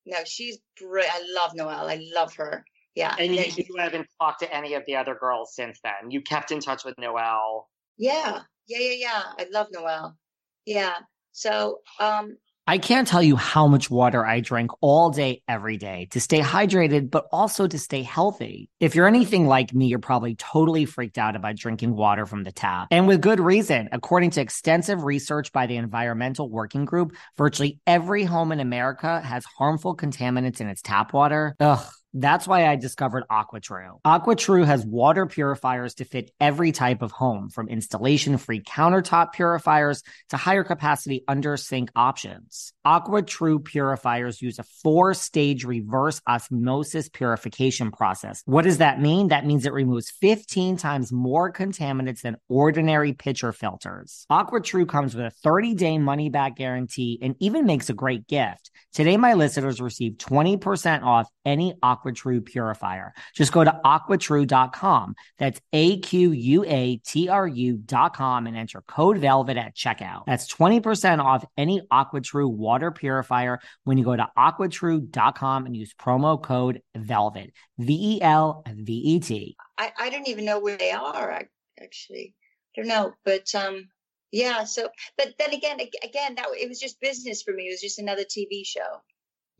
[0.05, 0.57] No, she's.
[0.81, 1.87] I love Noelle.
[1.87, 2.65] I love her.
[2.93, 3.15] Yeah.
[3.17, 6.11] And you, you haven't talked to any of the other girls since then.
[6.11, 7.69] You kept in touch with Noelle.
[7.97, 8.41] Yeah.
[8.67, 8.79] Yeah.
[8.79, 8.95] Yeah.
[8.97, 9.23] Yeah.
[9.37, 10.17] I love Noelle.
[10.65, 10.95] Yeah.
[11.31, 16.07] So, um, I can't tell you how much water I drink all day, every day
[16.11, 18.71] to stay hydrated, but also to stay healthy.
[18.79, 22.51] If you're anything like me, you're probably totally freaked out about drinking water from the
[22.51, 22.87] tap.
[22.89, 23.89] And with good reason.
[23.91, 29.45] According to extensive research by the Environmental Working Group, virtually every home in America has
[29.45, 31.55] harmful contaminants in its tap water.
[31.59, 31.85] Ugh.
[32.17, 33.99] That's why I discovered AquaTru.
[34.05, 40.01] AquaTru has water purifiers to fit every type of home, from installation free countertop purifiers
[40.29, 42.71] to higher capacity under sink options.
[42.87, 48.41] AquaTru purifiers use a four stage reverse osmosis purification process.
[48.45, 49.27] What does that mean?
[49.27, 54.25] That means it removes 15 times more contaminants than ordinary pitcher filters.
[54.31, 58.71] AquaTru comes with a 30 day money back guarantee and even makes a great gift.
[58.93, 61.73] Today, my listeners receive 20% off any
[62.05, 63.13] AquaTru purifier.
[63.33, 65.15] Just go to aquatrue.com.
[65.37, 70.23] That's A Q U A T R U.com and enter code VELVET at checkout.
[70.25, 76.41] That's 20% off any AquaTru water purifier when you go to aquatrue.com and use promo
[76.41, 77.51] code VELVET.
[77.77, 79.55] V E L V E T.
[79.77, 81.49] I, I don't even know where they are ac-
[81.81, 82.33] actually.
[82.77, 83.87] I don't know, but um,
[84.31, 84.63] yeah.
[84.65, 87.63] So, but then again, again, that it was just business for me.
[87.63, 89.01] It was just another TV show,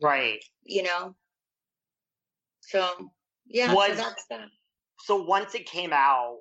[0.02, 0.42] Right.
[0.64, 1.14] you know.
[2.68, 3.10] So
[3.46, 4.48] yeah, so that's that.
[5.04, 6.38] So once it came out,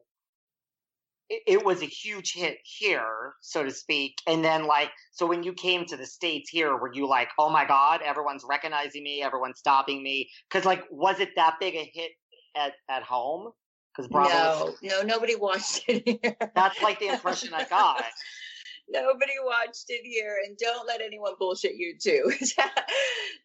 [1.29, 4.15] it, it was a huge hit here, so to speak.
[4.27, 7.49] And then, like, so when you came to the States here, were you like, oh
[7.49, 10.29] my God, everyone's recognizing me, everyone's stopping me?
[10.49, 12.11] Because, like, was it that big a hit
[12.55, 13.51] at, at home?
[13.95, 16.35] Because Bravo was No, no, nobody watched it here.
[16.53, 18.03] That's like the impression I got.
[18.89, 22.23] Nobody watched it here, and don't let anyone bullshit you too.
[22.27, 22.59] Nobody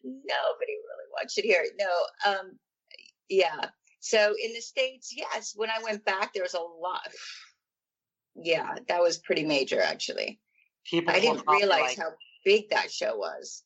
[0.03, 1.65] really watched it here.
[1.79, 2.59] No, um,
[3.31, 3.69] yeah.
[4.01, 5.53] So in the states, yes.
[5.55, 7.07] When I went back, there was a lot.
[8.35, 10.39] Yeah, that was pretty major, actually.
[10.85, 12.11] People I didn't realize like, how
[12.43, 13.63] big that show was.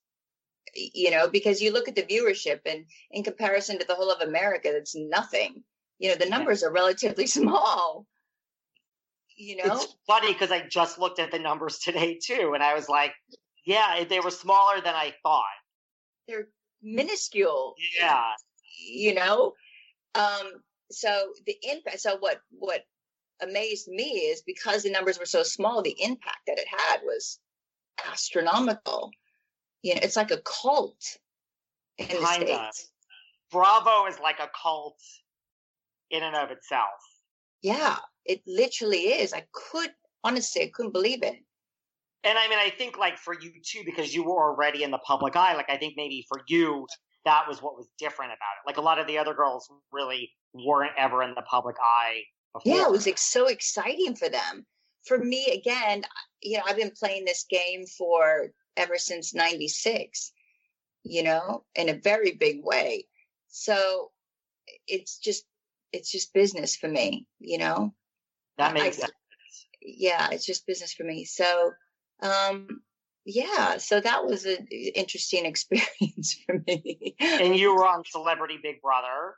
[0.73, 4.21] You know, because you look at the viewership, and in comparison to the whole of
[4.27, 5.63] America, that's nothing.
[5.99, 8.05] You know, the numbers are relatively small.
[9.37, 12.73] You know, It's funny because I just looked at the numbers today too, and I
[12.73, 13.13] was like,
[13.65, 15.43] yeah, they were smaller than I thought.
[16.27, 16.47] they're
[16.81, 17.75] minuscule.
[17.99, 18.31] Yeah.
[18.79, 19.53] You know?
[20.15, 20.51] Um
[20.91, 22.83] so the impact so what what
[23.41, 27.39] amazed me is because the numbers were so small the impact that it had was
[28.11, 29.11] astronomical.
[29.81, 31.01] You know it's like a cult
[31.97, 32.31] in the Kinda.
[32.31, 32.91] states.
[33.51, 34.99] Bravo is like a cult
[36.11, 36.99] in and of itself.
[37.61, 39.33] yeah it literally is.
[39.33, 39.91] I could
[40.23, 41.35] honestly i couldn't believe it.
[42.23, 44.97] And I mean, I think like for you too, because you were already in the
[44.99, 46.87] public eye, like I think maybe for you,
[47.25, 48.67] that was what was different about it.
[48.67, 52.21] Like a lot of the other girls really weren't ever in the public eye
[52.53, 52.75] before.
[52.77, 54.65] yeah it was like so exciting for them
[55.05, 56.03] for me again
[56.41, 60.31] you know i've been playing this game for ever since 96
[61.03, 63.05] you know in a very big way
[63.49, 64.11] so
[64.87, 65.45] it's just
[65.91, 67.93] it's just business for me you know
[68.57, 69.11] that makes I- sense.
[69.81, 71.71] yeah it's just business for me so
[72.21, 72.81] um
[73.25, 78.81] yeah so that was an interesting experience for me And you were on Celebrity Big
[78.81, 79.35] Brother.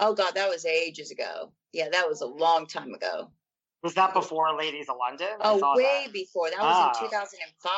[0.00, 3.30] oh god that was ages ago yeah that was a long time ago
[3.82, 5.28] Was that before Ladies of London?
[5.40, 6.12] Oh, way that.
[6.12, 6.50] before.
[6.50, 6.88] That was Ah.
[7.04, 7.72] in 2005.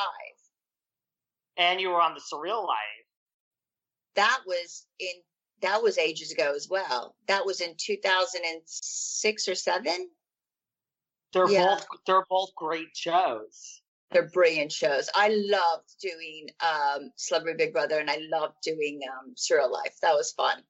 [1.58, 3.06] And you were on the Surreal Life.
[4.14, 5.12] That was in
[5.60, 7.16] that was ages ago as well.
[7.28, 10.10] That was in 2006 or 7.
[11.34, 11.66] They're Yeah.
[11.74, 13.82] both they're both great shows.
[14.10, 15.08] They're brilliant shows.
[15.14, 19.96] I loved doing um Celebrity Big Brother and I loved doing um Surreal Life.
[20.02, 20.62] That was fun.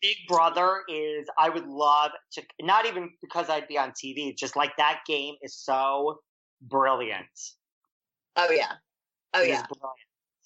[0.00, 4.56] Big Brother is I would love to not even because I'd be on TV, just
[4.56, 6.20] like that game is so
[6.62, 7.26] brilliant.
[8.36, 8.72] Oh yeah.
[9.32, 9.66] Oh It yeah.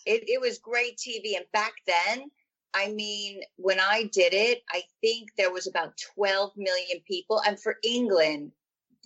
[0.06, 2.30] It it was great TV and back then
[2.74, 7.40] I mean, when I did it, I think there was about 12 million people.
[7.46, 8.52] And for England,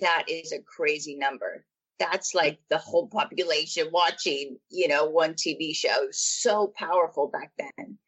[0.01, 1.65] that is a crazy number.
[2.03, 6.09] That's like the whole population watching, you know, one TV show.
[6.11, 7.99] So powerful back then.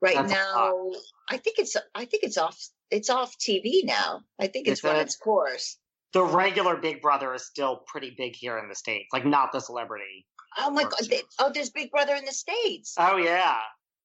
[0.00, 0.90] Right That's now,
[1.28, 2.58] I think it's I think it's off
[2.90, 4.20] it's off TV now.
[4.38, 5.02] I think it's Is run it?
[5.02, 5.78] its course.
[6.12, 9.60] The regular Big Brother is still pretty big here in the States, like not the
[9.60, 10.26] celebrity.
[10.58, 11.08] Oh my god!
[11.08, 12.94] They, oh, there's Big Brother in the states.
[12.98, 13.58] Oh yeah.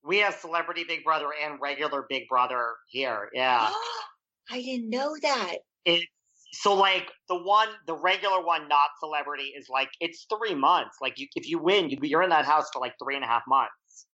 [0.05, 3.29] We have celebrity Big Brother and regular Big Brother here.
[3.33, 3.69] Yeah.
[4.51, 5.57] I didn't know that.
[5.85, 6.05] It's
[6.53, 10.97] so like the one the regular one, not celebrity, is like it's three months.
[11.01, 13.27] Like you if you win, you you're in that house for like three and a
[13.27, 14.05] half months.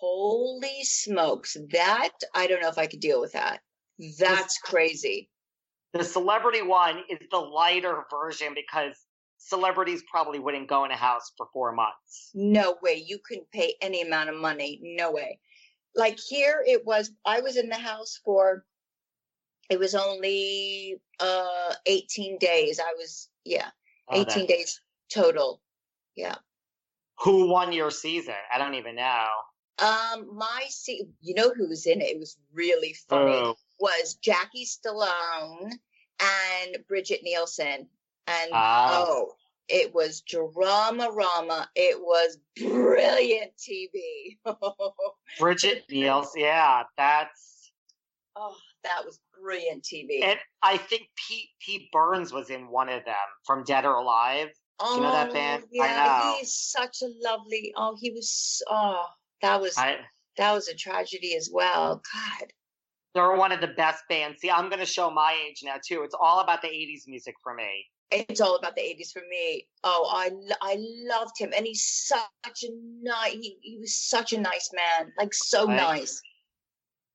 [0.00, 1.56] Holy smokes.
[1.72, 3.60] That, I don't know if I could deal with that.
[4.18, 5.28] That's crazy.
[5.92, 8.96] The celebrity one is the lighter version because
[9.38, 12.30] celebrities probably wouldn't go in a house for four months.
[12.32, 13.02] No way.
[13.04, 14.78] You couldn't pay any amount of money.
[14.82, 15.40] No way.
[15.96, 18.64] Like here, it was, I was in the house for,
[19.70, 22.80] it was only uh 18 days.
[22.80, 23.68] I was, yeah,
[24.08, 24.80] Oh, 18 that- days
[25.12, 25.60] total.
[26.16, 26.36] Yeah.
[27.20, 28.34] Who won your season?
[28.52, 29.26] I don't even know.
[29.80, 32.10] Um, my see, you know who was in it?
[32.10, 33.32] It was really funny.
[33.36, 33.56] Oh.
[33.80, 35.70] Was Jackie Stallone
[36.20, 37.86] and Brigitte Nielsen,
[38.26, 39.04] and Ah.
[39.06, 39.34] oh,
[39.68, 41.68] it was drama rama.
[41.76, 44.38] It was brilliant TV.
[45.38, 47.70] Bridget Niels, yeah, that's.
[48.34, 50.22] oh, that was brilliant TV.
[50.22, 53.14] And I think Pete Pete Burns was in one of them
[53.46, 54.48] from Dead or Alive.
[54.80, 55.64] oh, you know that band?
[55.80, 57.72] I Yeah, he's such a lovely.
[57.76, 58.62] Oh, he was.
[58.68, 59.04] Oh,
[59.42, 59.96] that was I,
[60.36, 62.02] that was a tragedy as well.
[62.12, 62.52] God.
[63.14, 64.40] they're one of the best bands.
[64.40, 66.02] See, I'm going to show my age now too.
[66.02, 67.86] It's all about the '80s music for me.
[68.10, 69.66] it's all about the 80s for me.
[69.84, 70.30] Oh, I
[70.60, 72.68] I loved him, and he's such a
[73.02, 73.32] nice.
[73.32, 76.20] He he was such a nice man, like so nice.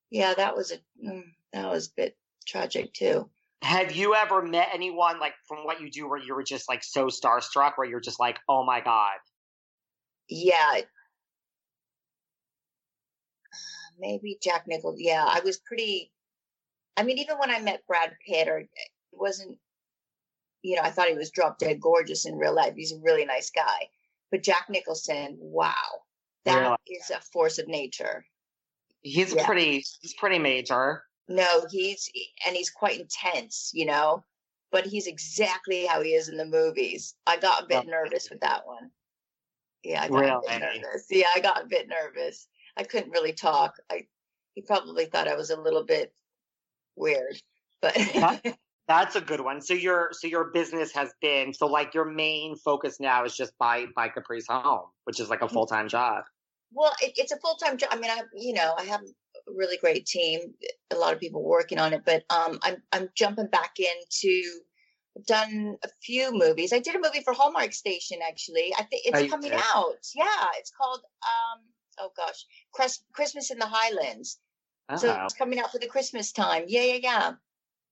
[0.09, 1.23] Yeah, that was a mm,
[1.53, 3.29] that was a bit tragic too.
[3.61, 6.83] Have you ever met anyone like from what you do where you were just like
[6.83, 9.17] so starstruck, where you're just like, oh my god?
[10.29, 10.81] Yeah,
[13.53, 13.55] Uh,
[13.99, 14.99] maybe Jack Nichols.
[14.99, 16.11] Yeah, I was pretty.
[16.97, 18.69] I mean, even when I met Brad Pitt, or it
[19.11, 19.57] wasn't.
[20.61, 22.73] You know, I thought he was drop dead gorgeous in real life.
[22.75, 23.89] He's a really nice guy,
[24.31, 25.73] but Jack Nicholson, wow,
[26.45, 27.19] that is Really?
[27.19, 28.25] a force of nature.
[29.01, 29.45] He's Yeah.
[29.45, 29.83] pretty.
[30.01, 31.03] He's pretty major.
[31.27, 32.09] No, he's
[32.45, 34.23] and he's quite intense, you know,
[34.71, 37.15] but he's exactly how he is in the movies.
[37.25, 38.89] I got a bit nervous with that one.
[39.83, 40.79] Yeah, I got a bit Really?
[40.79, 41.05] nervous.
[41.09, 42.47] Yeah, I got a bit nervous.
[42.77, 43.75] I couldn't really talk.
[43.91, 44.07] I
[44.55, 46.13] he probably thought I was a little bit
[46.95, 47.41] weird,
[47.81, 48.57] but That-
[48.87, 49.61] That's a good one.
[49.61, 53.57] So your so your business has been so like your main focus now is just
[53.57, 55.53] by by Caprice Home, which is like a mm-hmm.
[55.53, 56.25] full time job.
[56.73, 57.89] Well, it, it's a full time job.
[57.93, 59.01] I mean, I you know I have
[59.47, 60.53] really great team,
[60.91, 64.41] a lot of people working on it, but um, I'm I'm jumping back into.
[65.15, 66.73] I've done a few movies.
[66.73, 68.73] I did a movie for Hallmark Station actually.
[68.75, 69.59] I think Oh, it's you coming did?
[69.75, 69.93] out.
[70.15, 71.61] Yeah, it's called um
[71.99, 74.39] oh gosh, Chris, Christmas in the Highlands.
[74.97, 75.23] So Oh.
[75.25, 76.63] it's coming out for the Christmas time.
[76.67, 77.31] Yeah, yeah, yeah.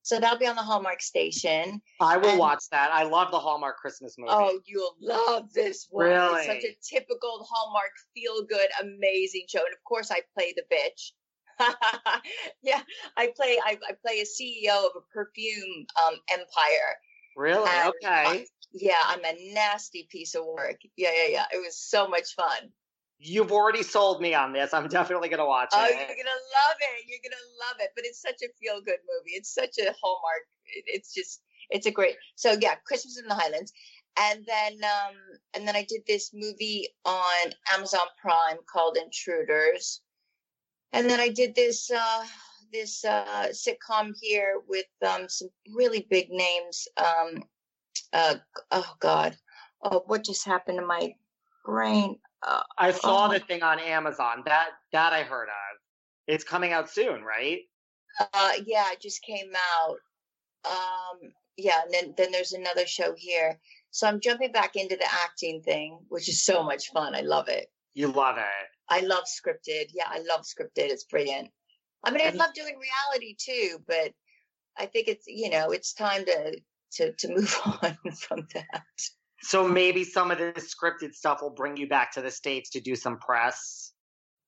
[0.01, 1.79] So that'll be on the Hallmark Station.
[1.99, 2.89] I will and- watch that.
[2.91, 4.31] I love the Hallmark Christmas movie.
[4.33, 6.07] Oh, you'll love this one.
[6.09, 9.59] It's such a typical Hallmark feel good, amazing show.
[9.59, 11.11] And of course, I play the bitch.
[12.63, 12.81] yeah,
[13.17, 13.57] I play.
[13.63, 16.95] I, I play a CEO of a perfume um, empire.
[17.35, 17.69] really?
[17.69, 18.45] and, Okay.
[18.73, 20.77] Yeah, I'm a nasty piece of work.
[20.95, 21.45] Yeah, yeah, yeah.
[21.53, 22.71] It was so much fun.
[23.19, 24.73] You've already sold me on this.
[24.73, 25.91] I'm definitely gonna watch Oh, it.
[25.93, 27.05] Oh, you're gonna love it.
[27.07, 27.91] You're gonna love it.
[27.95, 29.35] But it's such a feel good movie.
[29.35, 30.43] It's such a hallmark.
[30.65, 32.15] It's just it's a great.
[32.35, 33.73] So yeah, Christmas in the Highlands,
[34.17, 35.15] and then um
[35.53, 40.01] and then I did this movie on Amazon Prime called Intruders,
[40.93, 42.23] and then I did this uh
[42.71, 46.87] this uh sitcom here with um some really big names.
[46.97, 47.43] Um,
[48.13, 48.35] uh
[48.71, 49.37] oh God,
[49.83, 51.13] oh what just happened to my
[51.65, 52.17] brain?
[52.45, 53.31] Uh, I saw Oh.
[53.33, 54.43] the thing on Amazon.
[54.45, 55.77] That that I heard of.
[56.27, 57.59] It's coming out soon, right?
[58.33, 59.97] Uh, yeah, it just came out.
[60.65, 63.59] Um, yeah, and then then there's another show here.
[63.91, 67.13] So I'm jumping back into the acting thing, which is so much fun.
[67.15, 67.71] I love it.
[67.93, 68.67] You love it.
[68.91, 69.85] I love scripted.
[69.93, 70.89] Yeah, I love scripted.
[70.89, 71.49] It's brilliant.
[72.03, 74.11] I mean, I love doing reality too, but
[74.77, 76.59] I think it's you know it's time to
[76.93, 78.83] to to move on from that.
[79.43, 82.81] So maybe some of the scripted stuff will bring you back to the states to
[82.81, 83.93] do some press.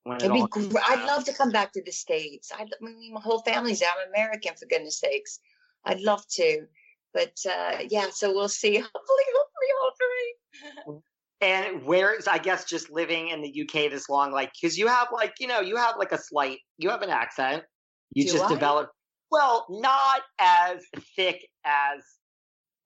[0.04, 2.52] When it It'd be gr- I'd love to come back to the states.
[2.54, 3.88] I, I mean, my whole family's there.
[3.98, 5.40] I'm American, for goodness sakes.
[5.86, 6.66] I'd love to,
[7.14, 8.08] but uh, yeah.
[8.10, 8.76] So we'll see.
[8.94, 11.02] Hopefully, hopefully, hopefully.
[11.40, 14.86] And where is I guess just living in the UK this long, like because you
[14.86, 17.64] have like you know you have like a slight you have an accent.
[18.12, 18.48] You Do just I?
[18.48, 18.90] develop
[19.30, 20.80] well, not as
[21.16, 22.02] thick as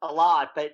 [0.03, 0.71] a lot, but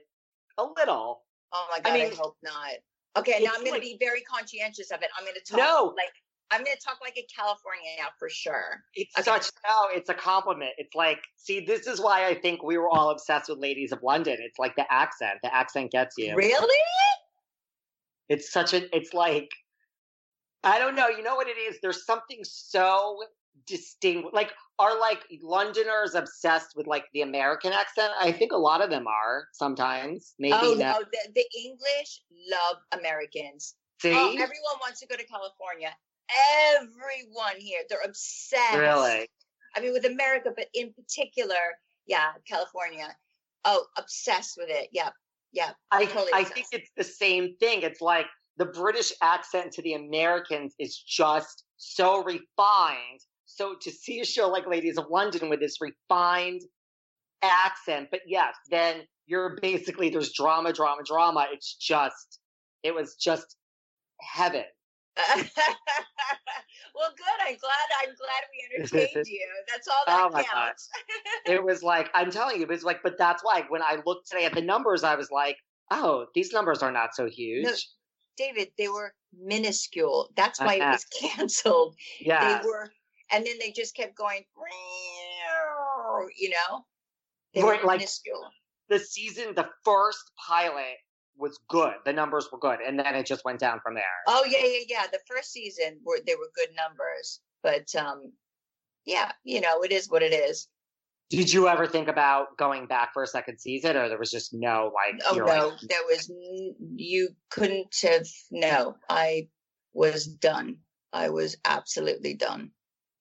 [0.59, 1.22] a little.
[1.53, 1.91] Oh my god!
[1.93, 2.75] I, mean, hope not.
[3.16, 5.09] Okay, now I'm going like- to be very conscientious of it.
[5.18, 5.93] I'm going to talk No.
[5.97, 6.12] like
[6.51, 8.83] I'm going to talk like a California now for sure.
[8.95, 9.25] It's Okay.
[9.25, 10.72] such no, it's a compliment.
[10.79, 14.01] It's like, see, this is why I think we were all obsessed with Ladies of
[14.03, 14.37] London.
[14.41, 15.39] It's like the accent.
[15.43, 16.35] The accent gets you.
[16.37, 16.79] Really?
[18.29, 19.49] It's such a it's like
[20.62, 21.79] I don't know, you know what it is?
[21.83, 23.18] There's something so
[23.66, 28.12] distinct like are like Londoners obsessed with like the American accent?
[28.20, 30.35] I think a lot of them are sometimes.
[30.39, 30.79] Maybe oh not.
[30.79, 32.20] no, the, the English
[32.51, 33.75] love Americans.
[33.77, 34.12] Oh, See?
[34.12, 35.95] Oh, everyone wants to go to California.
[36.77, 38.77] Everyone here, they're obsessed.
[38.77, 39.29] really?
[39.77, 41.55] I mean, with America, but in particular,
[42.07, 43.09] yeah, California.
[43.64, 44.89] Oh, obsessed with it.
[44.93, 45.11] Yeah,
[45.55, 45.71] yeah.
[45.91, 47.83] I totally I think it's the same thing.
[47.83, 48.27] It's like
[48.57, 53.21] the British accent to the Americans is just so refined.
[53.47, 56.63] So to see a show like Ladies of London with this refined
[57.43, 61.47] accent, but yes, then you're basically there's drama, drama, drama.
[61.53, 62.41] It's just
[62.83, 63.57] it was just
[64.21, 64.65] heaven.
[66.95, 67.39] well, good.
[67.47, 67.89] I'm glad.
[68.03, 69.47] I'm glad we entertained you.
[69.71, 70.89] That's all that Oh my counts.
[71.47, 74.31] it was like I'm telling you, it was like, but that's why when I looked
[74.31, 75.57] today at the numbers, I was like,
[75.91, 77.65] oh, these numbers are not so huge.
[77.65, 77.73] No,
[78.37, 80.31] David, they were minuscule.
[80.37, 80.93] That's why it Uh-huh.
[80.93, 81.95] was canceled.
[82.21, 82.91] yeah, They were,
[83.31, 84.45] and then they just kept going.
[86.37, 86.85] You know,
[87.55, 88.49] they were like- minuscule.
[88.89, 90.97] the season, the first pilot
[91.37, 91.95] was good.
[92.05, 94.05] The numbers were good, and then it just went down from there.
[94.28, 95.07] Oh yeah, yeah, yeah.
[95.11, 98.32] The first season were they were good numbers, but um,
[99.05, 100.68] yeah, you know, it is what it is.
[101.30, 104.53] Did you ever think about going back for a second season, or there was just
[104.55, 105.20] no like?
[105.30, 108.26] Oh no, like, there was n- you couldn't have.
[108.51, 109.49] No, I
[109.93, 110.76] was done.
[111.12, 112.70] I was absolutely done.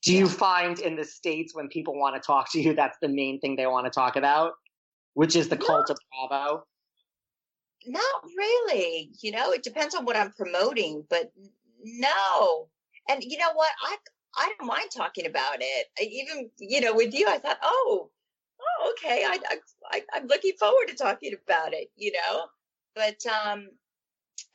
[0.03, 3.07] do you find in the states when people want to talk to you, that's the
[3.07, 4.53] main thing they want to talk about,
[5.13, 5.65] which is the No.
[5.65, 5.97] cult of
[6.29, 6.63] Bravo?
[7.87, 9.11] Not really.
[9.21, 11.31] You know, it depends on what I'm promoting, but
[11.83, 12.67] no.
[13.09, 13.71] And you know what?
[13.83, 13.97] I
[14.35, 15.87] I don't mind talking about it.
[15.99, 18.09] I even you know with you, I thought, oh,
[18.61, 19.23] oh, okay.
[19.25, 19.39] I,
[19.91, 21.89] I, I'm looking forward to talking about it.
[21.95, 22.45] You know,
[22.95, 23.69] but um,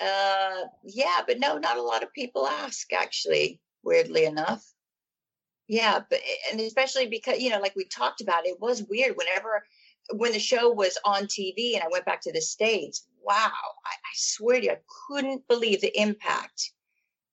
[0.01, 3.61] uh, yeah, but no, not a lot of people ask actually.
[3.85, 4.65] Weirdly enough.
[5.69, 6.21] Yeah, but
[6.51, 9.63] and especially because you know, like we talked about, it was weird whenever
[10.15, 13.51] when the show was on TV and I went back to the States, wow,
[13.87, 16.73] I, I swear to you, I couldn't believe the impact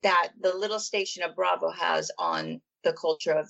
[0.04, 3.50] that the little station of Bravo has on the culture of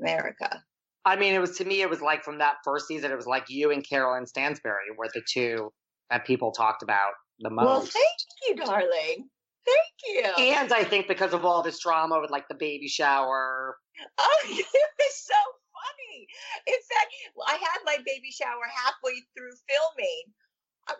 [0.00, 0.62] America.
[1.04, 3.26] I mean, it was to me, it was like from that first season, it was
[3.26, 5.72] like you and Caroline Stanbury were the two
[6.10, 7.66] that people talked about the most.
[7.66, 9.28] Well, thank you, darling.
[9.66, 10.54] Thank you.
[10.54, 13.76] and I think because of all this drama with like the baby shower,
[14.18, 15.40] Oh, it was so
[15.74, 16.26] funny.
[16.66, 17.10] In fact,
[17.46, 20.22] I had my baby shower halfway through filming.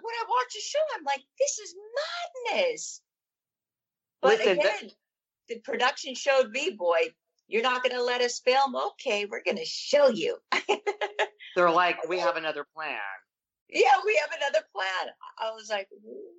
[0.01, 1.75] When I watch a show, I'm like, this is
[2.55, 3.01] madness.
[4.21, 4.91] But Listen, that- again,
[5.49, 7.09] the production showed me, boy,
[7.47, 8.77] you're not going to let us film?
[8.77, 10.37] Okay, we're going to show you.
[11.57, 12.99] they're like, we have another plan.
[13.71, 15.15] yeah, we have another plan.
[15.39, 15.89] I was like,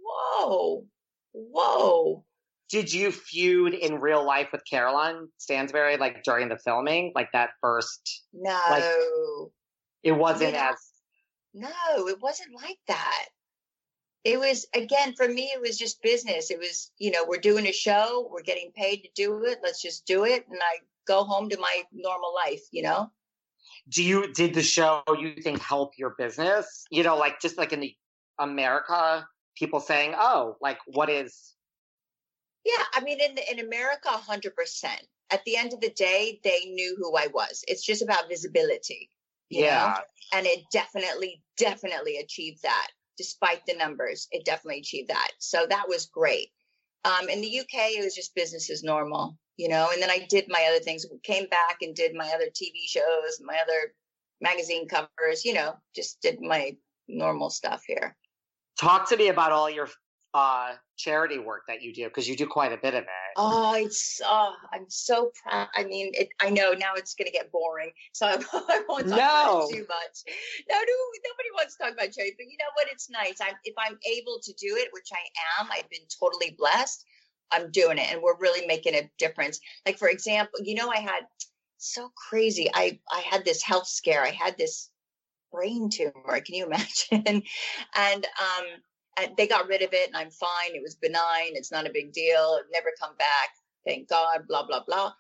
[0.04, 0.86] whoa,
[1.34, 2.24] whoa.
[2.70, 7.50] Did you feud in real life with Caroline Stanbury, like during the filming, like that
[7.62, 8.26] first?
[8.32, 9.50] No.
[10.04, 10.76] It wasn't as
[11.56, 11.70] No,
[12.08, 13.26] it wasn't like that.
[14.24, 15.52] It was again for me.
[15.54, 16.52] It was just business.
[16.52, 19.60] It was you know we're doing a show, we're getting paid to do it.
[19.64, 22.64] Let's just do it, and I go home to my normal life.
[22.72, 23.12] You know.
[23.90, 27.74] do you did the show you think help your business you know like just like
[27.74, 27.96] in the
[28.40, 31.56] america people saying oh like what is
[32.66, 35.02] Yeah, I mean in in America, hundred percent.
[35.32, 37.64] At the end of the day, they knew who I was.
[37.68, 39.10] It's just about visibility.
[39.50, 39.68] you know?
[39.68, 39.98] yeah
[40.34, 42.90] and it definitely definitely achieved that
[43.20, 45.30] despite the numbers it definitely achieved that.
[45.38, 46.50] So that was great.
[47.06, 50.28] Um, in the uk it was just business as normal you know and then i
[50.30, 53.94] did my other things came back and did my other tv shows my other
[54.42, 56.76] magazine covers you know just did my
[57.10, 58.16] normal stuff here.
[58.80, 59.90] Talk to me about all your
[60.34, 63.34] uh charity work that you do because you do quite a bit of it.
[63.38, 67.32] Oh it's oh i'm so proud i mean it, i know now it's going to
[67.32, 70.36] get boring so i, I won't talk about it too much.
[70.70, 70.96] No, no
[71.26, 73.98] nobody wants to talk about charity but you know what it's nice i'm if i'm
[74.12, 77.06] able to do it which i am i've been totally blessed
[77.52, 79.60] i'm doing it and we're really making a difference.
[79.86, 81.24] Like for example you know i had
[81.78, 84.90] so crazy i i had this health scare i had this
[85.52, 87.42] brain tumor can you imagine?
[87.96, 88.66] And um
[89.38, 90.76] they got rid of it and i'm fine.
[90.76, 91.56] It was benign.
[91.56, 92.60] It's not a big deal.
[92.60, 93.50] It never come back.
[93.86, 95.14] Thank god blah blah blah.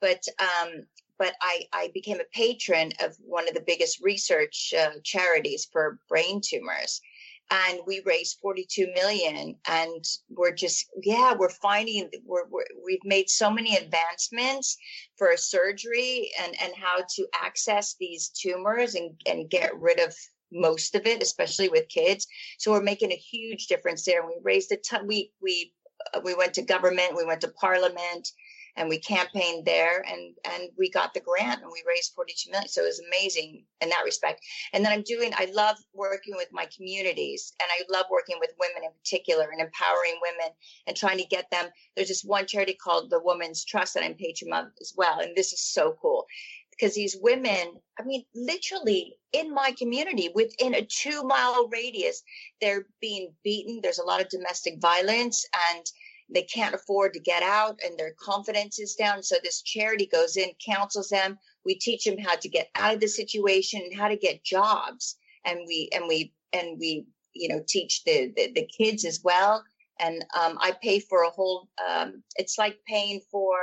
[0.00, 0.86] But um
[1.18, 5.98] but i i became a patron of one of the biggest research uh, charities for
[6.08, 7.00] brain tumors.
[7.48, 13.30] And we raised 42 million and we're just yeah we're finding we're, we're we've made
[13.30, 14.76] so many advancements
[15.16, 20.12] for surgery and and how to access these tumors and and get rid of
[20.52, 22.26] most of it especially with kids.
[22.58, 25.72] So we're making a huge difference there and we raised a ton we we
[26.14, 28.32] uh, we went to government we went to parliament
[28.76, 32.68] and we campaigned there and and we got the grant and we raised 42 million
[32.68, 34.44] so it was amazing in that respect.
[34.72, 38.50] And then i'm doing i love working with my communities and i love working with
[38.60, 40.52] women in particular and empowering women
[40.86, 41.66] and trying to get them
[41.96, 45.34] there's this one charity called the women's trust that i'm patron of as well and
[45.34, 46.26] this is so cool.
[46.70, 52.22] Because these women i mean literally in my community within a two mile radius
[52.60, 53.80] they're being beaten.
[53.82, 55.84] There's a lot of domestic violence and
[56.28, 59.22] they can't afford to get out and their confidence is down.
[59.22, 61.38] So this charity goes in counsels them.
[61.64, 65.16] We teach them how to get out of the situation and how to get jobs.
[65.44, 69.64] And we and we and we you know teach the the, the kids as well.
[69.98, 71.68] And um, I pay for a whole.
[71.88, 73.56] Um, it's like paying for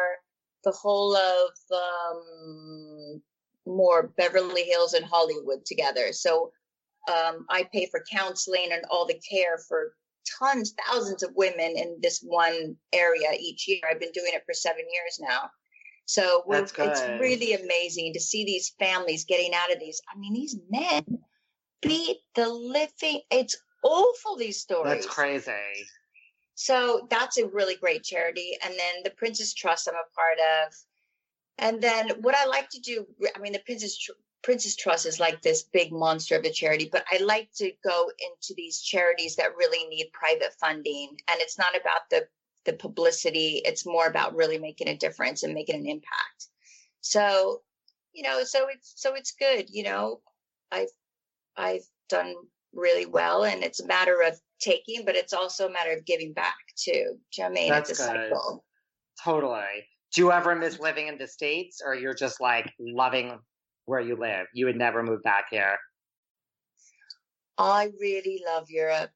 [0.63, 3.21] the whole of um,
[3.65, 6.11] more Beverly Hills and Hollywood together.
[6.11, 6.51] So
[7.09, 9.93] um, I pay for counseling and all the care for
[10.39, 13.81] tons, thousands of women in this one area each year.
[13.89, 15.49] I've been doing it for seven years now.
[16.05, 20.01] So it's really amazing to see these families getting out of these.
[20.13, 21.03] I mean, these men
[21.81, 23.21] beat the living.
[23.31, 24.35] It's awful.
[24.35, 24.93] These stories.
[24.93, 25.51] That's crazy.
[26.55, 28.57] So that's a really great charity.
[28.63, 30.73] And then the Princess Trust I'm a part of.
[31.57, 35.19] And then what I like to do, I mean, the Princess Tr- Princess Trust is
[35.19, 39.35] like this big monster of a charity, but I like to go into these charities
[39.37, 41.09] that really need private funding.
[41.29, 42.27] And it's not about the
[42.65, 43.61] the publicity.
[43.65, 46.47] It's more about really making a difference and making an impact.
[47.01, 47.61] So,
[48.13, 49.69] you know, so it's so it's good.
[49.69, 50.21] You know,
[50.71, 50.91] I've
[51.55, 52.33] I've done
[52.73, 56.33] really well, and it's a matter of taking, but it's also a matter of giving
[56.33, 56.91] back too.
[56.91, 57.69] Do you know what I mean?
[57.69, 58.29] That's it's a good.
[58.29, 58.65] cycle.
[59.23, 59.87] Totally.
[60.13, 63.39] Do you ever miss living in the States or you're just like loving
[63.85, 64.45] where you live?
[64.53, 65.77] You would never move back here.
[67.57, 69.11] I really love Europe.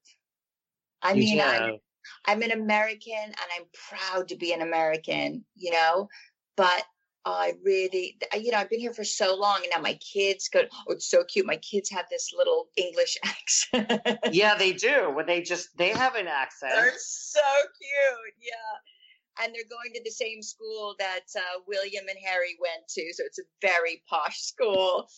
[1.02, 1.78] I You mean, I'm.
[2.26, 6.08] I'm an American and I'm proud to be an American, you know,
[6.56, 6.84] but
[7.24, 10.62] I really, you know, I've been here for so long and now my kids go,
[10.72, 11.44] oh, it's so cute.
[11.44, 14.18] My kids have this little English accent.
[14.32, 15.10] Yeah, they do.
[15.14, 16.72] When they just they have an accent.
[16.74, 17.40] They're so
[17.78, 18.34] cute.
[18.40, 18.97] Yeah.
[19.42, 23.12] And they're going to the same school that uh, William and Harry went to.
[23.14, 25.08] So it's a very posh school.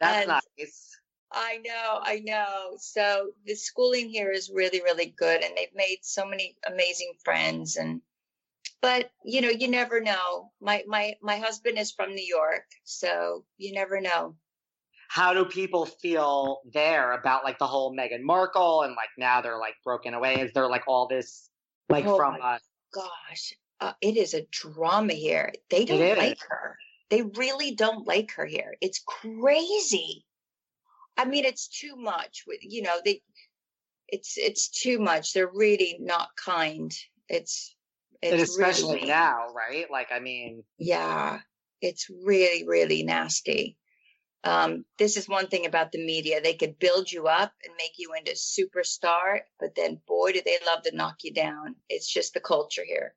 [0.00, 0.98] That's and- nice.
[1.34, 2.76] I know, I know.
[2.78, 7.76] So the schooling here is really, really good, and they've made so many amazing friends.
[7.76, 8.02] And
[8.82, 10.50] but you know, you never know.
[10.60, 14.34] My my my husband is from New York, so you never know.
[15.08, 19.58] How do people feel there about like the whole Meghan Markle and like now they're
[19.58, 20.34] like broken away?
[20.40, 21.48] Is there like all this
[21.88, 22.58] like Oh from uh,
[22.94, 25.52] Gosh, uh, it is a drama here.
[25.68, 26.78] They don't like her.
[27.10, 28.76] They really don't like her here.
[28.80, 30.24] It's crazy.
[31.16, 32.44] I mean, it's too much.
[32.46, 33.22] With you know, they,
[34.06, 35.32] it's it's too much.
[35.32, 36.92] They're really not kind.
[37.28, 37.74] It's
[38.22, 39.90] and it's especially really, now, right?
[39.90, 41.40] Like I mean, Yeah,
[41.80, 43.76] it's really, really nasty.
[44.44, 46.40] Um, this is one thing about the media.
[46.40, 50.58] They could build you up and make you into superstar, but then boy, do they
[50.66, 51.74] love to knock you down.
[51.88, 53.14] It's just the culture here.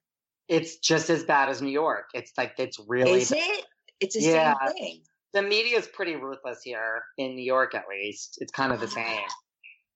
[0.48, 2.06] It's just as bad as New York.
[2.14, 3.66] It's like it's really Is it?
[4.00, 4.56] It's the Yeah.
[4.68, 5.04] same thing.
[5.34, 8.38] the media is pretty ruthless here in New York, at least.
[8.42, 8.90] It's kind of the ah.
[8.90, 9.28] same.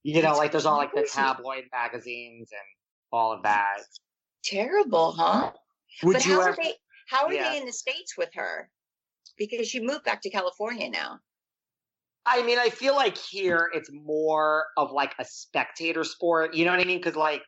[0.03, 2.61] You know, It's like there's all like the tabloid magazines and
[3.11, 3.79] all of that.
[4.43, 5.51] Terrible, huh?
[6.03, 6.49] Would but you how ever?
[6.51, 6.73] are they
[7.07, 7.51] how are Yeah.
[7.51, 8.69] they in the States with her?
[9.37, 11.19] Because she moved back to California now.
[12.25, 16.53] I mean, I feel like here it's more of like a spectator sport.
[16.53, 16.99] You know what I mean?
[16.99, 17.41] Because like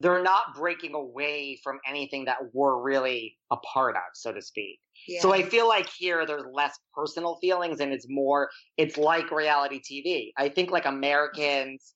[0.00, 4.80] they're not breaking away from anything that we're really a part of, so to speak.
[5.06, 5.20] Yeah.
[5.20, 9.80] So I feel like here there's less personal feelings and it's more it's like reality
[9.80, 10.32] TV.
[10.36, 11.94] I think like Americans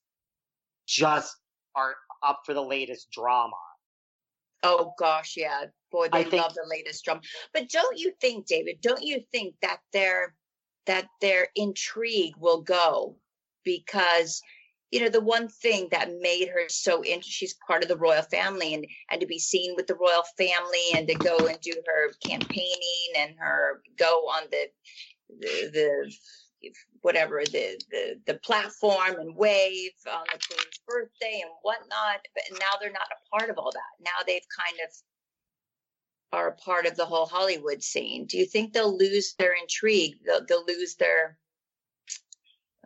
[0.86, 1.34] just
[1.74, 3.56] are up for the latest drama.
[4.62, 5.64] Oh gosh, yeah.
[5.90, 7.20] Boy, I they think- love the latest drama.
[7.52, 10.34] But don't you think, David, don't you think that their
[10.86, 13.16] that their intrigue will go?
[13.64, 14.42] Because
[14.90, 18.22] you know, the one thing that made her so interesting, she's part of the royal
[18.22, 21.72] family and and to be seen with the royal family and to go and do
[21.86, 24.66] her campaigning and her go on the
[25.40, 32.20] the, the whatever the, the the platform and wave on the queen's birthday and whatnot
[32.34, 34.04] but now they're not a part of all that.
[34.04, 38.26] Now they've kind of are a part of the whole hollywood scene.
[38.26, 40.18] Do you think they'll lose their intrigue?
[40.24, 41.36] They'll, they'll lose their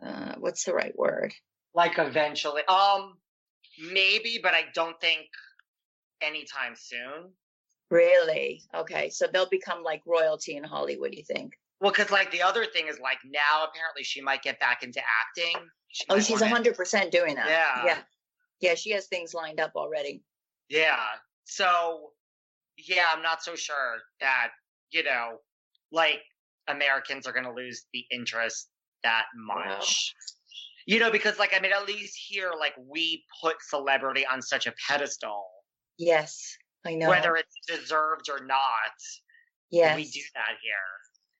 [0.01, 1.33] uh, what's the right word
[1.73, 2.63] Like eventually.
[2.67, 3.17] Um
[3.91, 5.27] maybe, but I don't think
[6.21, 7.31] anytime soon.
[7.89, 12.41] really okay so they'll become like royalty in hollywood you think Well, because like the
[12.41, 15.55] other thing is like now apparently she might get back into acting.
[15.87, 17.85] She oh she's wanna- 100% doing that Yeah.
[17.85, 17.97] yeah
[18.59, 20.21] yeah she has things lined up already
[20.67, 20.99] Yeah.
[21.45, 22.11] So,
[22.77, 24.49] yeah, I'm not so sure that,
[24.91, 25.37] you know,
[25.91, 26.21] like
[26.67, 28.69] Americans are going to lose the interest
[29.03, 30.13] that much.
[30.89, 34.65] You know, because, like, I mean, at least here, like, we put celebrity on such
[34.67, 35.45] a pedestal,
[35.97, 38.95] yes i know whether it's deserved or not.
[39.69, 40.89] yes We do that here.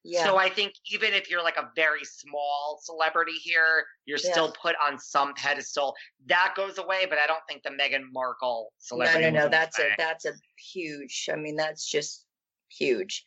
[0.03, 4.31] yeah So I think even if you're like a very small celebrity here, you're Yeah.
[4.31, 5.95] still put on some pedestal.
[6.27, 9.21] That goes away, but I don't think the Meghan Markle celebrity.
[9.25, 9.43] no, no.
[9.45, 10.33] go That's a that's a
[10.73, 11.27] huge.
[11.31, 12.25] I mean, that's just
[12.69, 13.25] huge.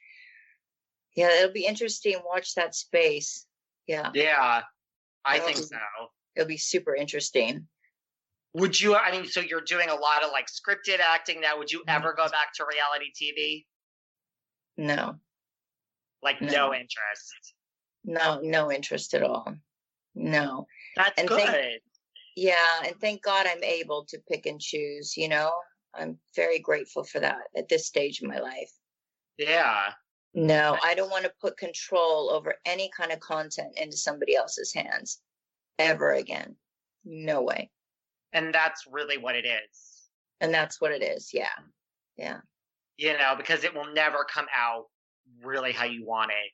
[1.17, 2.17] Yeah, it'll be interesting.
[2.25, 3.47] Watch that space.
[3.87, 4.63] Yeah, Yeah,
[5.25, 5.77] I think so.
[6.37, 7.67] it'll be super interesting.
[8.55, 8.95] Would you?
[8.97, 11.57] I mean, so you're doing a lot of like scripted acting now.
[11.59, 11.91] Would you Mm-hmm.
[11.97, 13.67] ever go back to reality TV?
[14.77, 15.19] No,
[16.23, 16.51] Like No.
[16.51, 17.55] no interest.
[18.05, 19.55] no, no interest at all.
[20.15, 20.67] No.
[20.97, 21.41] That's And good.
[21.47, 21.83] thank-
[22.37, 25.53] Yeah, and thank God I'm able to pick and choose, you know?
[25.95, 28.71] I'm very grateful for that at this stage of my life.
[29.39, 29.93] yeah.
[30.35, 34.73] No, I don't want to put control over any kind of content into somebody else's
[34.73, 35.21] hands
[35.79, 36.57] ever again.
[37.05, 37.71] No way.
[38.33, 40.09] And that's really what it is.
[40.41, 41.31] And that's what it is.
[41.35, 41.49] Yeah.
[42.17, 42.39] Yeah.
[42.97, 44.87] You know, because it will never come out
[45.43, 46.53] really how you want it.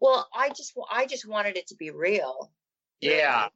[0.00, 2.52] Well, I just I just wanted it to be real.
[3.00, 3.48] Yeah.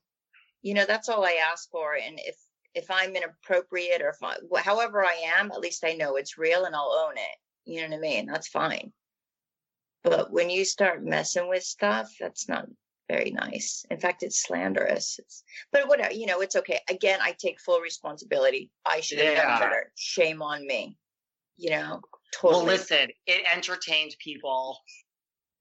[0.63, 2.37] You know, that's all I ask for and if
[2.75, 6.65] if I'm inappropriate or if I, however I am, at least I know it's real
[6.65, 7.71] and I'll own it.
[7.71, 8.27] You know what I mean?
[8.27, 8.93] That's fine.
[10.05, 12.67] But when you start messing with stuff, that's not
[13.09, 13.85] very nice.
[13.91, 15.19] In fact, it's slanderous.
[15.19, 15.43] It's,
[15.73, 16.81] but whatever, you know, it's okay.
[16.89, 18.71] Again, I take full responsibility.
[18.85, 19.49] I should have Yeah.
[19.49, 19.93] known better.
[19.97, 20.97] Shame on me.
[21.57, 22.01] You know,
[22.33, 22.65] totally.
[22.65, 24.79] Well, listen, it entertained people.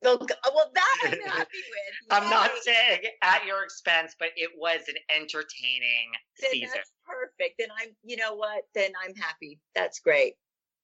[0.01, 2.11] Well, oh, well, that I'm happy with.
[2.11, 6.69] I'm not saying at your expense, but it was an entertaining then season.
[6.73, 7.55] that's perfect.
[7.59, 8.63] Then I'm, you know what?
[8.75, 9.59] Then I'm happy.
[9.75, 10.33] That's great.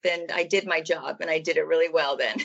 [0.04, 2.18] Then I did my job and I did it really well.
[2.18, 2.38] Then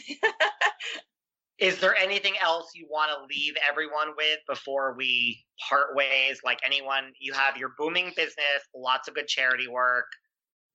[1.58, 6.40] Is there anything else you want to leave everyone with before we part ways?
[6.44, 10.06] Like anyone, you have your booming business, lots of good charity work.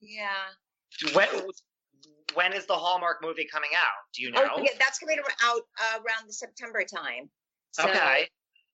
[0.01, 0.29] yeah.
[1.13, 1.27] When
[2.33, 3.85] when is the Hallmark movie coming out?
[4.15, 4.47] Do you know?
[4.55, 7.29] Oh, yeah, that's coming out uh, around the September time.
[7.71, 8.27] So, okay.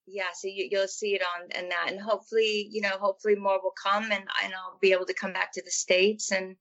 [0.08, 3.60] Yeah, so you, you'll see it on and that, and hopefully, you know, hopefully more
[3.62, 6.56] will come, and and I'll be able to come back to the states and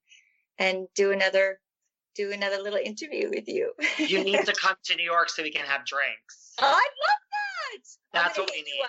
[0.58, 1.60] and do another
[2.14, 3.72] do another little interview with you.
[3.98, 6.54] You need to come to New York so we can have drinks.
[6.60, 8.22] Oh, I'd love that.
[8.22, 8.80] That's what we need.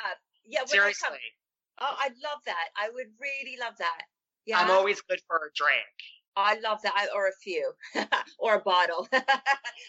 [0.48, 1.18] Yeah, I Seriously, come.
[1.80, 2.68] Oh, I'd love that.
[2.78, 4.04] I would really love that.
[4.46, 5.86] Yeah, I'm always good for a drink.
[6.38, 6.94] I love that.
[6.96, 7.72] I, or a few,
[8.40, 9.08] or a bottle.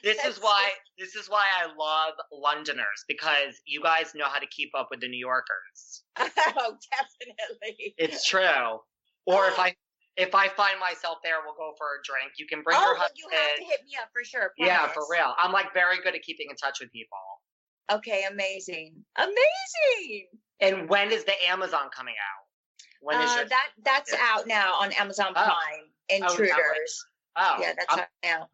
[0.03, 4.47] This is why this is why I love Londoners because you guys know how to
[4.47, 6.05] keep up with the New Yorkers.
[6.18, 7.95] oh, definitely.
[7.99, 8.81] It's true.
[9.27, 9.62] Or if oh.
[9.62, 9.74] I
[10.17, 12.33] if I find myself there, we'll go for a drink.
[12.39, 13.19] You can bring oh, your husband.
[13.19, 14.53] you have to hit me up for sure.
[14.59, 15.35] yeah, for real.
[15.39, 17.19] I'm like very good at keeping in touch with people.
[17.93, 20.27] Okay, amazing, amazing.
[20.61, 22.45] And when is the Amazon coming out?
[23.01, 24.19] When is Uh, your that that's Yeah.
[24.23, 25.45] out now on Amazon Oh.
[25.45, 25.49] Prime.
[25.49, 25.83] right?
[26.09, 27.05] Intruders.
[27.37, 28.51] Oh, yeah, that's I'm, out now.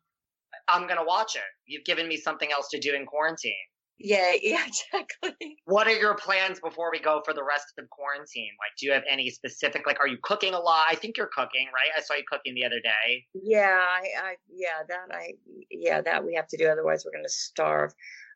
[0.68, 1.42] I'm gonna watch it.
[1.64, 3.54] You've given me something else to do in quarantine.
[4.02, 5.56] Yeah, yeah, exactly.
[5.64, 8.50] What are your plans before we go for the rest of the quarantine?
[8.58, 9.86] Like, do you have any specific?
[9.86, 10.84] Like, are you cooking a lot?
[10.88, 11.90] I think you're cooking, right?
[11.96, 13.24] I saw you cooking the other day.
[13.34, 15.32] Yeah, I, I yeah, that I
[15.70, 17.92] yeah, that we have to do otherwise we're gonna starve.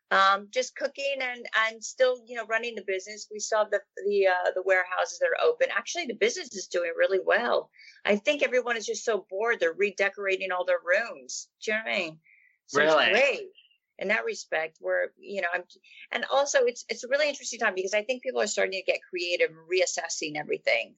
[0.09, 3.27] Um, just cooking and and still, you know, running the business.
[3.29, 5.67] We still have the the uh the warehouses that are open.
[5.75, 7.69] Actually the business is doing really well.
[8.05, 11.49] I think everyone is just so bored, they're redecorating all their rooms.
[11.61, 12.19] Do you know what I mean?
[12.67, 13.49] So Really?
[13.97, 14.03] It's.
[14.03, 15.63] In that respect, where you know, I'm
[16.11, 18.91] and also it's it's a really interesting time because I think people are starting to
[18.91, 20.95] get creative, reassessing everything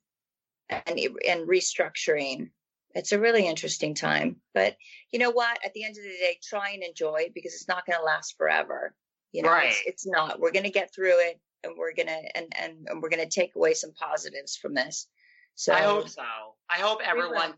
[0.69, 2.49] and and restructuring
[2.95, 4.75] it's a really interesting time but
[5.11, 7.67] you know what at the end of the day try and enjoy it because it's
[7.67, 8.95] not going to last forever
[9.31, 9.75] you know it's, Right.
[9.85, 13.01] it's not we're going to get through it and we're going to and, and and
[13.01, 15.07] we're going to take away some positives from this
[15.55, 16.21] so I hope so.
[16.69, 17.07] I hope will.
[17.07, 17.53] everyone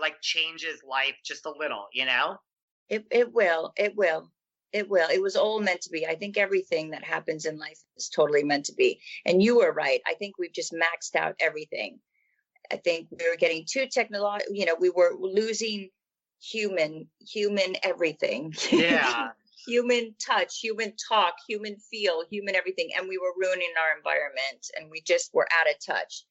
[0.00, 1.86] like changes life just a little.
[1.92, 2.36] You know?
[2.88, 4.30] it, it will it will
[4.72, 5.08] it will.
[5.10, 6.06] It was all meant to be.
[6.06, 9.00] I think everything that happens in life is totally meant to be.
[9.26, 10.00] And you were right.
[10.06, 11.98] I think we've just maxed out everything.
[12.70, 15.90] I think we were getting too technological you know we were losing
[16.40, 18.54] human human everything.
[18.70, 19.30] Yeah.
[19.66, 22.90] human touch human talk human feel human everything.
[22.96, 26.24] And we were ruining our environment and we just were out of touch.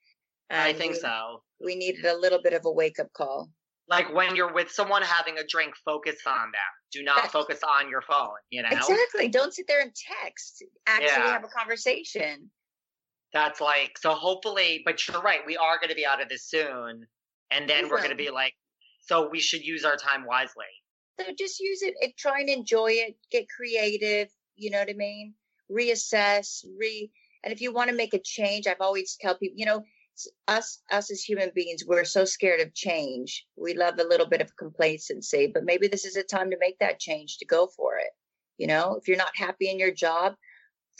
[0.50, 1.44] I think we, so.
[1.64, 3.50] we needed a little bit of a wake up call
[3.88, 6.72] Like when you're with someone having a drink, focus on them.
[6.92, 8.30] Do not focus on your phone.
[8.50, 8.70] You know?
[8.72, 11.32] exactly don't sit there and text actually Yeah.
[11.32, 12.50] have a conversation
[13.34, 14.12] That's like so.
[14.14, 15.40] Hopefully, but you're right.
[15.46, 17.08] We are going to be out of this soon,
[17.50, 18.54] and then We we're going to be like,
[19.02, 20.66] so we should use our time wisely.
[21.20, 23.16] So just use it and try and enjoy it.
[23.32, 24.30] Get creative.
[24.56, 25.34] You know what I mean?
[25.72, 27.10] Reassess, re.
[27.44, 29.84] And if you want to make a change, I've always tell people, you know,
[30.48, 33.46] us us as human beings, we're so scared of change.
[33.56, 36.80] We love a little bit of complacency, but maybe this is a time to make
[36.80, 38.12] that change to go for it.
[38.58, 40.34] You know, if you're not happy in your job,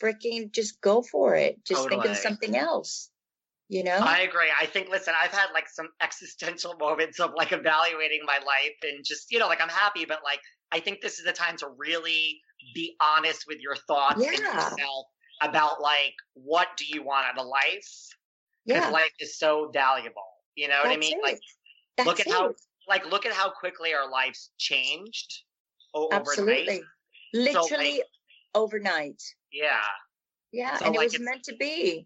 [0.02, 1.64] freaking just go for it.
[1.66, 3.10] Just think of something else.
[3.70, 4.00] You know?
[4.00, 4.50] I agree.
[4.60, 9.06] I think, listen, I've had like some existential moments of like evaluating my life and
[9.06, 10.42] just, you know, like I'm happy, but like
[10.72, 12.42] I think this is the time to really
[12.76, 15.06] be honest with your thoughts and yourself
[15.42, 18.10] about like what do you want out of life?
[18.66, 18.89] Because yeah.
[18.89, 20.22] life is so valuable.
[20.55, 21.18] You know what I mean?
[21.18, 21.24] it.
[21.24, 21.39] Like
[21.97, 22.53] That's look at how
[22.88, 25.43] like look at how quickly our lives changed
[25.93, 26.22] overnight.
[26.22, 26.82] Absolutely.
[27.34, 28.03] Literally
[28.53, 29.22] overnight.
[29.51, 29.80] Yeah.
[30.51, 32.05] Yeah, So, and like, it was meant to be.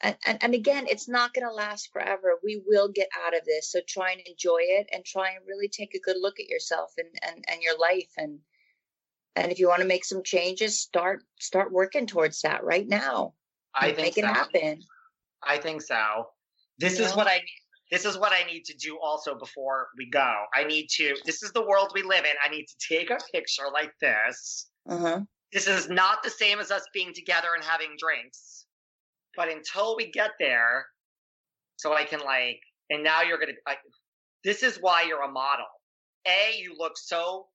[0.00, 2.38] And, and and again, it's not going to last forever.
[2.42, 3.70] We will get out of this.
[3.70, 6.92] So try and enjoy it, and try and really take a good look at yourself
[6.98, 8.10] and and and your life.
[8.16, 8.40] And
[9.36, 13.34] and if you want to make some changes, start start working towards that right now.
[13.74, 14.32] I think make it so.
[14.32, 14.82] happen.
[15.46, 16.28] I think so.
[16.78, 17.40] This You is what I
[17.90, 20.44] this is what I need to do also before we go.
[20.54, 22.32] I need to this is the world we live in.
[22.44, 24.68] I need to take a picture like this.
[24.88, 25.20] Uh huh.
[25.52, 28.66] This is not the same as us being together and having drinks.
[29.36, 30.86] But until we get there,
[31.76, 33.76] so I can like and now you're gonna I,
[34.42, 35.66] this is why you're a model.
[36.26, 37.46] A, you look so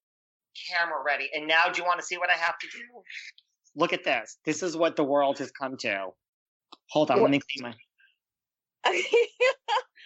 [0.69, 1.29] camera ready.
[1.33, 2.83] And now do you want to see what I have to do?
[3.75, 4.37] Look at this.
[4.45, 6.07] This is what the world has come to.
[6.89, 7.73] Hold on, let me clean
[8.83, 8.91] my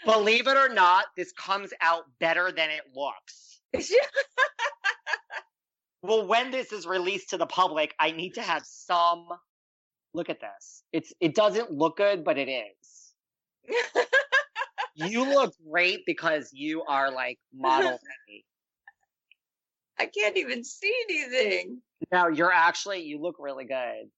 [0.06, 3.62] Believe it or not, this comes out better than it looks.
[6.04, 9.26] Well, when this is released to the public, I need to have some
[10.14, 10.84] look at this.
[10.92, 13.76] It's it doesn't look good, but it is.
[14.96, 18.46] You look great because you are like model ready.
[19.98, 21.82] I can't even see anything.
[22.12, 24.12] No, you're actually you look really good.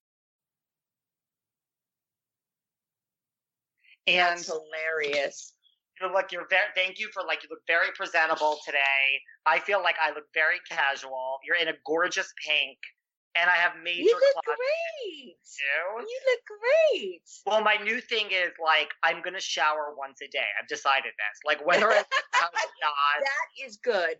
[4.06, 5.52] And That's hilarious.
[6.00, 9.20] you look you're very thank you for like you look very presentable today.
[9.46, 11.38] I feel like I look very casual.
[11.44, 12.78] You're in a gorgeous pink
[13.38, 15.36] and I have major You look great.
[15.56, 16.06] too.
[16.06, 17.22] You look great.
[17.44, 20.46] Well, my new thing is like I'm gonna shower once a day.
[20.60, 21.36] I've decided this.
[21.44, 22.50] Like whether it's or
[22.82, 24.16] not, That is good.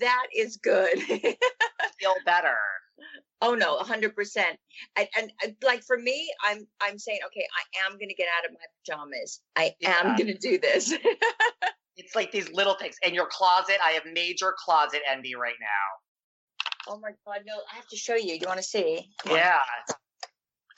[0.00, 0.98] That is good.
[1.10, 2.56] I feel better.
[3.42, 4.58] Oh no, hundred percent.
[4.96, 8.44] And, and and like for me, I'm I'm saying, okay, I am gonna get out
[8.44, 9.40] of my pajamas.
[9.56, 9.96] I Yeah.
[10.00, 10.94] am gonna do this.
[12.00, 12.94] It's like these little things.
[13.02, 16.92] In your closet, I have major closet envy right now.
[16.94, 17.54] oh my god, no!
[17.72, 18.34] I have to show you.
[18.38, 19.10] Do you want to see?
[19.24, 19.38] Come on.
[19.38, 19.58] Yeah.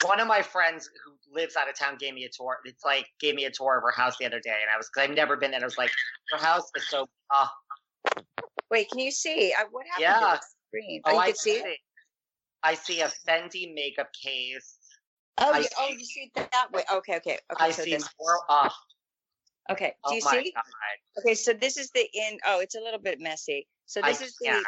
[0.03, 2.57] One of my friends who lives out of town gave me a tour.
[2.65, 4.89] It's like gave me a tour of her house the other day, and I was
[4.91, 5.59] because I've never been there.
[5.59, 5.91] and I was like,
[6.31, 7.07] your house is so.
[7.29, 7.45] Uh,
[8.71, 9.53] Wait, can you see?
[9.55, 10.19] I, what happened Yeah.
[10.37, 11.01] to the screen?
[11.05, 11.77] Oh, you I can see it.
[12.63, 14.77] I see a Fenty makeup case.
[15.37, 16.83] Oh, I you, oh, see- you see it that way.
[16.93, 17.65] Okay, okay, okay.
[17.65, 18.09] I so see this.
[18.19, 18.39] more.
[18.49, 18.69] Uh,
[19.69, 20.53] Okay, do oh you my see?
[20.53, 20.63] god!
[21.19, 22.37] Okay, so this is the in.
[22.45, 23.67] Oh, it's a little bit messy.
[23.85, 24.47] So I this is the.
[24.47, 24.65] can't.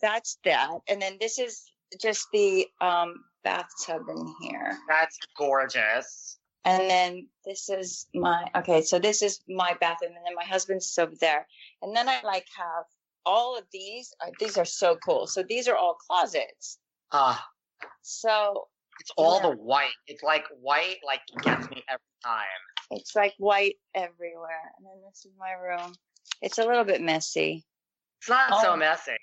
[0.00, 1.64] That's that, and then this is
[2.00, 3.14] just the um
[3.44, 4.76] bathtub in here.
[4.88, 6.38] That's gorgeous.
[6.64, 10.96] And then this is my okay, so this is my bathroom, and then my husband's
[10.98, 11.46] over there.
[11.82, 12.84] And then I like have
[13.28, 14.12] all of these.
[14.24, 15.26] Uh, these are so cool.
[15.26, 16.78] So these are all closets.
[17.12, 17.36] Uh,
[18.02, 18.68] So
[19.00, 19.50] it's all Yeah.
[19.50, 19.92] the white.
[20.06, 22.62] It's like white, like gets me every time.
[22.90, 24.72] it's like white everywhere.
[24.78, 25.94] And then this is my room.
[26.40, 27.66] It's a little bit messy.
[28.20, 28.76] It's not so Oh.
[28.76, 29.16] messy.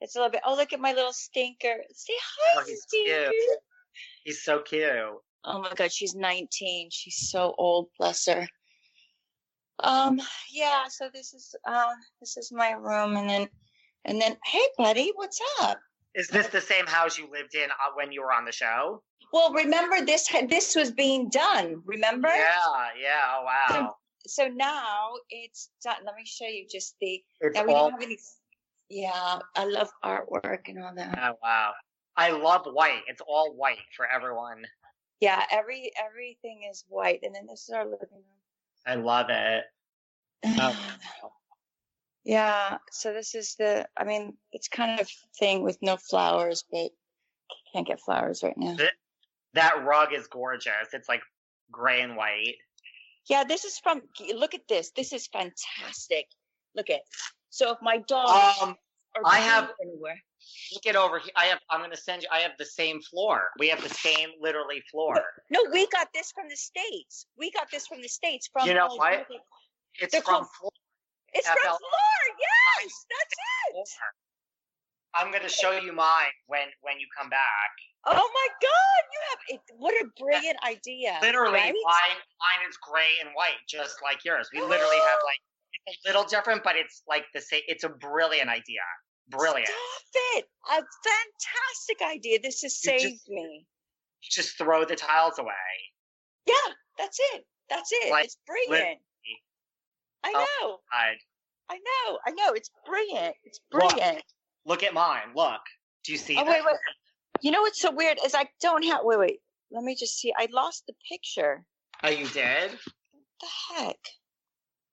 [0.00, 0.42] It's a little bit.
[0.44, 1.76] Oh, look at my little stinker.
[1.92, 3.30] Say hi, Oh, he's stinker.
[3.30, 3.58] cute.
[4.24, 5.22] He's so cute.
[5.44, 6.90] Oh my god, she's 19.
[6.90, 8.48] She's so old, bless her.
[9.80, 10.20] Um,
[10.50, 13.48] yeah, so this is uh this is my room and then
[14.04, 15.78] and then hey buddy, what's up?
[16.14, 19.02] Is this the same house you lived in uh, when you were on the show?
[19.32, 22.28] Well, remember this this was being done, remember?
[22.28, 23.20] Yeah, yeah.
[23.34, 23.96] Oh wow.
[24.26, 25.96] So now it's done.
[26.04, 27.90] Let me show you just the It's now we all.
[27.90, 28.18] don't have any
[28.88, 31.18] yeah, I love artwork and all that.
[31.20, 31.72] Oh wow.
[32.16, 33.02] I love white.
[33.08, 34.62] It's all white for everyone.
[35.20, 38.35] Yeah, every everything is white and then this is our living room.
[38.86, 39.64] I love it.
[40.44, 40.76] Oh.
[42.28, 45.08] Yeah, so this is the, I mean, it's kind of
[45.38, 46.90] thing with no flowers, but
[47.72, 48.76] can't get flowers right now.
[49.54, 50.92] That rug is gorgeous.
[50.92, 51.22] It's like
[51.70, 52.56] gray and white.
[53.30, 54.02] Yeah, this is from,
[54.34, 54.90] look at this.
[54.90, 56.26] This is fantastic.
[56.74, 57.02] Look at,
[57.50, 58.76] so if my dog Um,
[59.24, 60.20] I have- anywhere.
[60.72, 61.32] look it over here.
[61.36, 61.60] I have.
[61.70, 62.28] I'm gonna send you.
[62.30, 63.50] I have the same floor.
[63.58, 65.22] We have the same, literally floor.
[65.50, 67.26] No, we got this from the States.
[67.36, 68.48] We got this from the States.
[68.52, 69.26] From You know oh, what?
[69.98, 70.72] It's They're from called- floor.
[71.32, 72.20] It's from floor.
[72.38, 73.72] Yes, that's it.
[73.72, 73.84] floor.
[75.14, 77.72] I'm gonna show you mine when when you come back.
[78.04, 79.60] Oh my God, you have it.
[79.78, 81.18] What a brilliant idea.
[81.22, 81.74] Literally, right?
[81.84, 84.48] mine mine is gray and white, just like yours.
[84.52, 85.40] We literally have like
[85.86, 87.62] it's a little different, but it's like the same.
[87.66, 88.82] It's a brilliant idea.
[89.28, 89.66] Brilliant.
[89.68, 90.44] Stop it.
[90.70, 92.38] A fantastic idea.
[92.42, 93.66] This has You just- saved me.
[94.22, 95.52] You just throw the tiles away.
[96.46, 96.54] Yeah,
[96.98, 97.44] that's it.
[97.68, 98.10] That's it.
[98.10, 99.00] Like, it's brilliant.
[100.24, 100.78] I Oh, know.
[100.92, 101.14] I,
[101.68, 102.18] I know.
[102.26, 102.52] I know.
[102.52, 103.36] It's brilliant.
[103.44, 103.90] It's Look.
[103.90, 104.22] brilliant.
[104.64, 105.32] look at mine.
[105.34, 105.60] Look.
[106.04, 106.36] Do you see?
[106.36, 106.50] Oh, that?
[106.50, 106.76] wait, wait.
[107.42, 109.00] You know what's so weird is I don't have.
[109.04, 109.40] Wait, wait.
[109.70, 110.32] Let me just see.
[110.36, 111.64] I lost the picture.
[112.02, 112.70] Oh, you did?
[112.72, 112.80] What
[113.40, 113.98] the heck?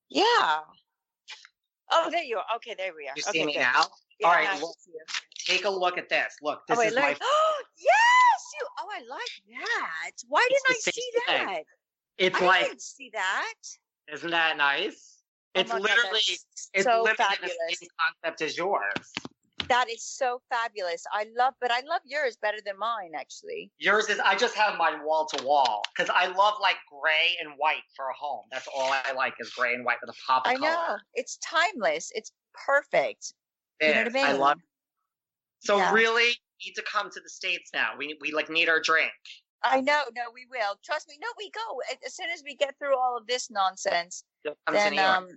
[0.09, 0.59] Yeah.
[1.91, 2.45] Oh, there you are.
[2.57, 3.13] Okay, there we are.
[3.15, 3.59] You okay, see me good.
[3.61, 3.85] now?
[4.23, 4.75] Yeah, All right, look,
[5.45, 6.35] take a look at this.
[6.41, 7.17] Look, oh, this oh, wait, is my.
[7.21, 8.67] Oh yes, you.
[8.79, 10.11] Oh, I like that.
[10.29, 11.45] Why It's didn't I see thing.
[11.47, 11.63] that?
[12.17, 13.53] It's I like, didn't see that.
[14.13, 15.17] isn't that nice?
[15.55, 16.21] Oh It's literally,
[16.73, 17.57] it's so literally fabulous.
[17.69, 17.89] the same
[18.23, 19.11] concept as yours.
[19.69, 21.03] That is so fabulous.
[21.11, 23.71] I love, but I love yours better than mine, actually.
[23.77, 27.53] Yours is I just have mine wall to wall because I love like gray and
[27.57, 28.43] white for a home.
[28.51, 31.01] That's all I like is gray and white with a pop of I know color.
[31.13, 32.11] it's timeless.
[32.13, 33.33] It's perfect.
[33.87, 34.15] You know what I is.
[34.15, 34.41] I mean?
[34.41, 34.57] love.
[35.59, 35.93] So Yeah.
[35.93, 37.95] really need to come to the states now.
[37.97, 39.11] We we like need our drink.
[39.63, 40.03] I know.
[40.13, 40.77] No, we will.
[40.83, 41.17] Trust me.
[41.21, 44.23] No, we go as soon as we get through all of this nonsense.
[44.45, 45.29] Come then, um,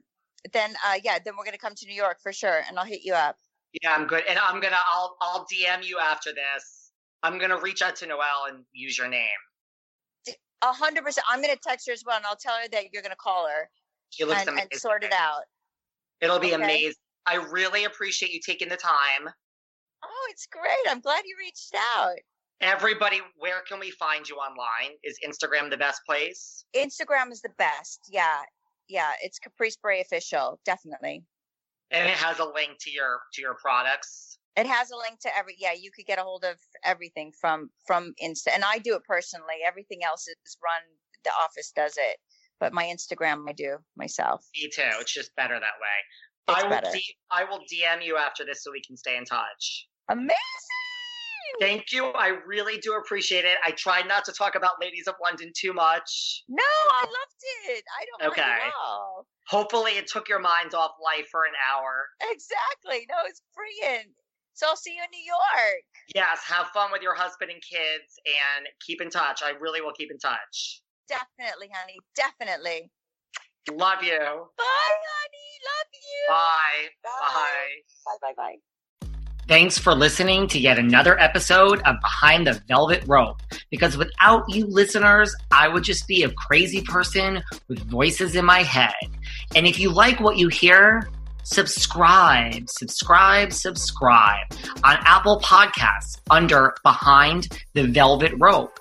[0.53, 3.03] then, uh, yeah, then we're gonna come to New York for sure, and I'll hit
[3.05, 3.37] you up.
[3.83, 4.25] Yeah, I'm good.
[4.29, 6.93] And I'm gonna I'll I'll DM you after this.
[7.23, 9.29] I'm gonna reach out to Noelle and use your name.
[10.63, 11.25] A hundred percent.
[11.31, 13.71] I'm gonna text her as well, and I'll tell her that you're gonna call her
[14.11, 14.69] She looks and, amazing.
[14.73, 15.43] and sort it out.
[16.21, 16.55] It'll be Okay.
[16.55, 16.95] amazing.
[17.27, 19.33] I really appreciate you taking the time.
[20.05, 20.77] Oh, it's great.
[20.89, 22.17] I'm glad you reached out.
[22.61, 24.97] Everybody, where can we find you online?
[25.05, 26.65] Is Instagram the best place?
[26.75, 28.01] Instagram is the best.
[28.11, 28.43] Yeah,
[28.89, 29.11] yeah.
[29.23, 31.25] It's Caprice Bourret official, definitely.
[31.91, 34.39] And it has a link to your to your products.
[34.57, 35.55] It has a link to every.
[35.59, 39.03] Yeah, you could get a hold of everything from from Insta, and I do it
[39.07, 39.57] personally.
[39.67, 40.81] Everything else is run.
[41.25, 42.17] The office does it,
[42.59, 44.47] but my Instagram I do myself.
[44.55, 44.83] Me too.
[45.01, 45.99] It's just better that way.
[46.49, 46.91] I will better.
[46.93, 49.87] D- I will DM you after this so we can stay in touch.
[50.09, 50.37] Amazing.
[51.61, 52.07] Thank you.
[52.07, 53.57] I really do appreciate it.
[53.65, 56.43] I tried not to talk about Ladies of London too much.
[56.49, 57.85] No, I loved it.
[57.99, 58.43] I don't Okay.
[58.43, 59.27] at all.
[59.49, 62.09] Hopefully, it took your mind off life for an hour.
[62.31, 63.07] Exactly.
[63.09, 64.09] No, it's brilliant.
[64.55, 65.83] So I'll see you in New York.
[66.15, 69.43] Yes, have fun with your husband and kids and keep in touch.
[69.45, 70.83] I really will keep in touch.
[71.09, 71.99] Definitely, honey.
[72.15, 72.91] Definitely.
[73.73, 74.19] Love you.
[74.19, 74.65] Bye,
[75.13, 75.51] honey.
[75.67, 76.25] Love you.
[76.29, 76.89] Bye.
[77.03, 77.11] Bye.
[77.21, 77.43] Bye.
[78.05, 78.17] Bye.
[78.23, 78.33] Bye.
[78.37, 78.57] Bye.
[79.49, 83.41] Thanks for listening to yet another episode of Behind the Velvet Rope.
[83.71, 88.63] Because without you listeners, I would just be a crazy person with voices in my
[88.63, 88.95] head.
[89.55, 91.09] And if you like what you hear,
[91.45, 94.47] subscribe, subscribe, subscribe
[94.83, 98.81] on Apple Podcasts under Behind the Velvet Rope.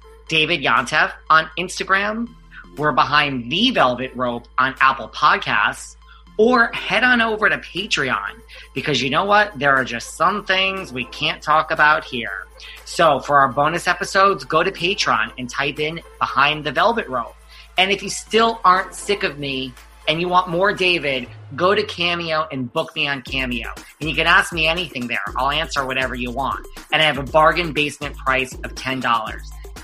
[0.31, 2.33] David Yontef on Instagram.
[2.77, 5.97] We're behind the Velvet Rope on Apple Podcasts.
[6.37, 8.39] Or head on over to Patreon
[8.73, 9.59] because you know what?
[9.59, 12.45] There are just some things we can't talk about here.
[12.85, 17.35] So for our bonus episodes, go to Patreon and type in Behind the Velvet Rope.
[17.77, 19.73] And if you still aren't sick of me
[20.07, 21.27] and you want more David,
[21.57, 23.67] go to Cameo and book me on Cameo.
[23.99, 25.19] And you can ask me anything there.
[25.35, 26.65] I'll answer whatever you want.
[26.93, 29.60] And I have a bargain basement price of $10.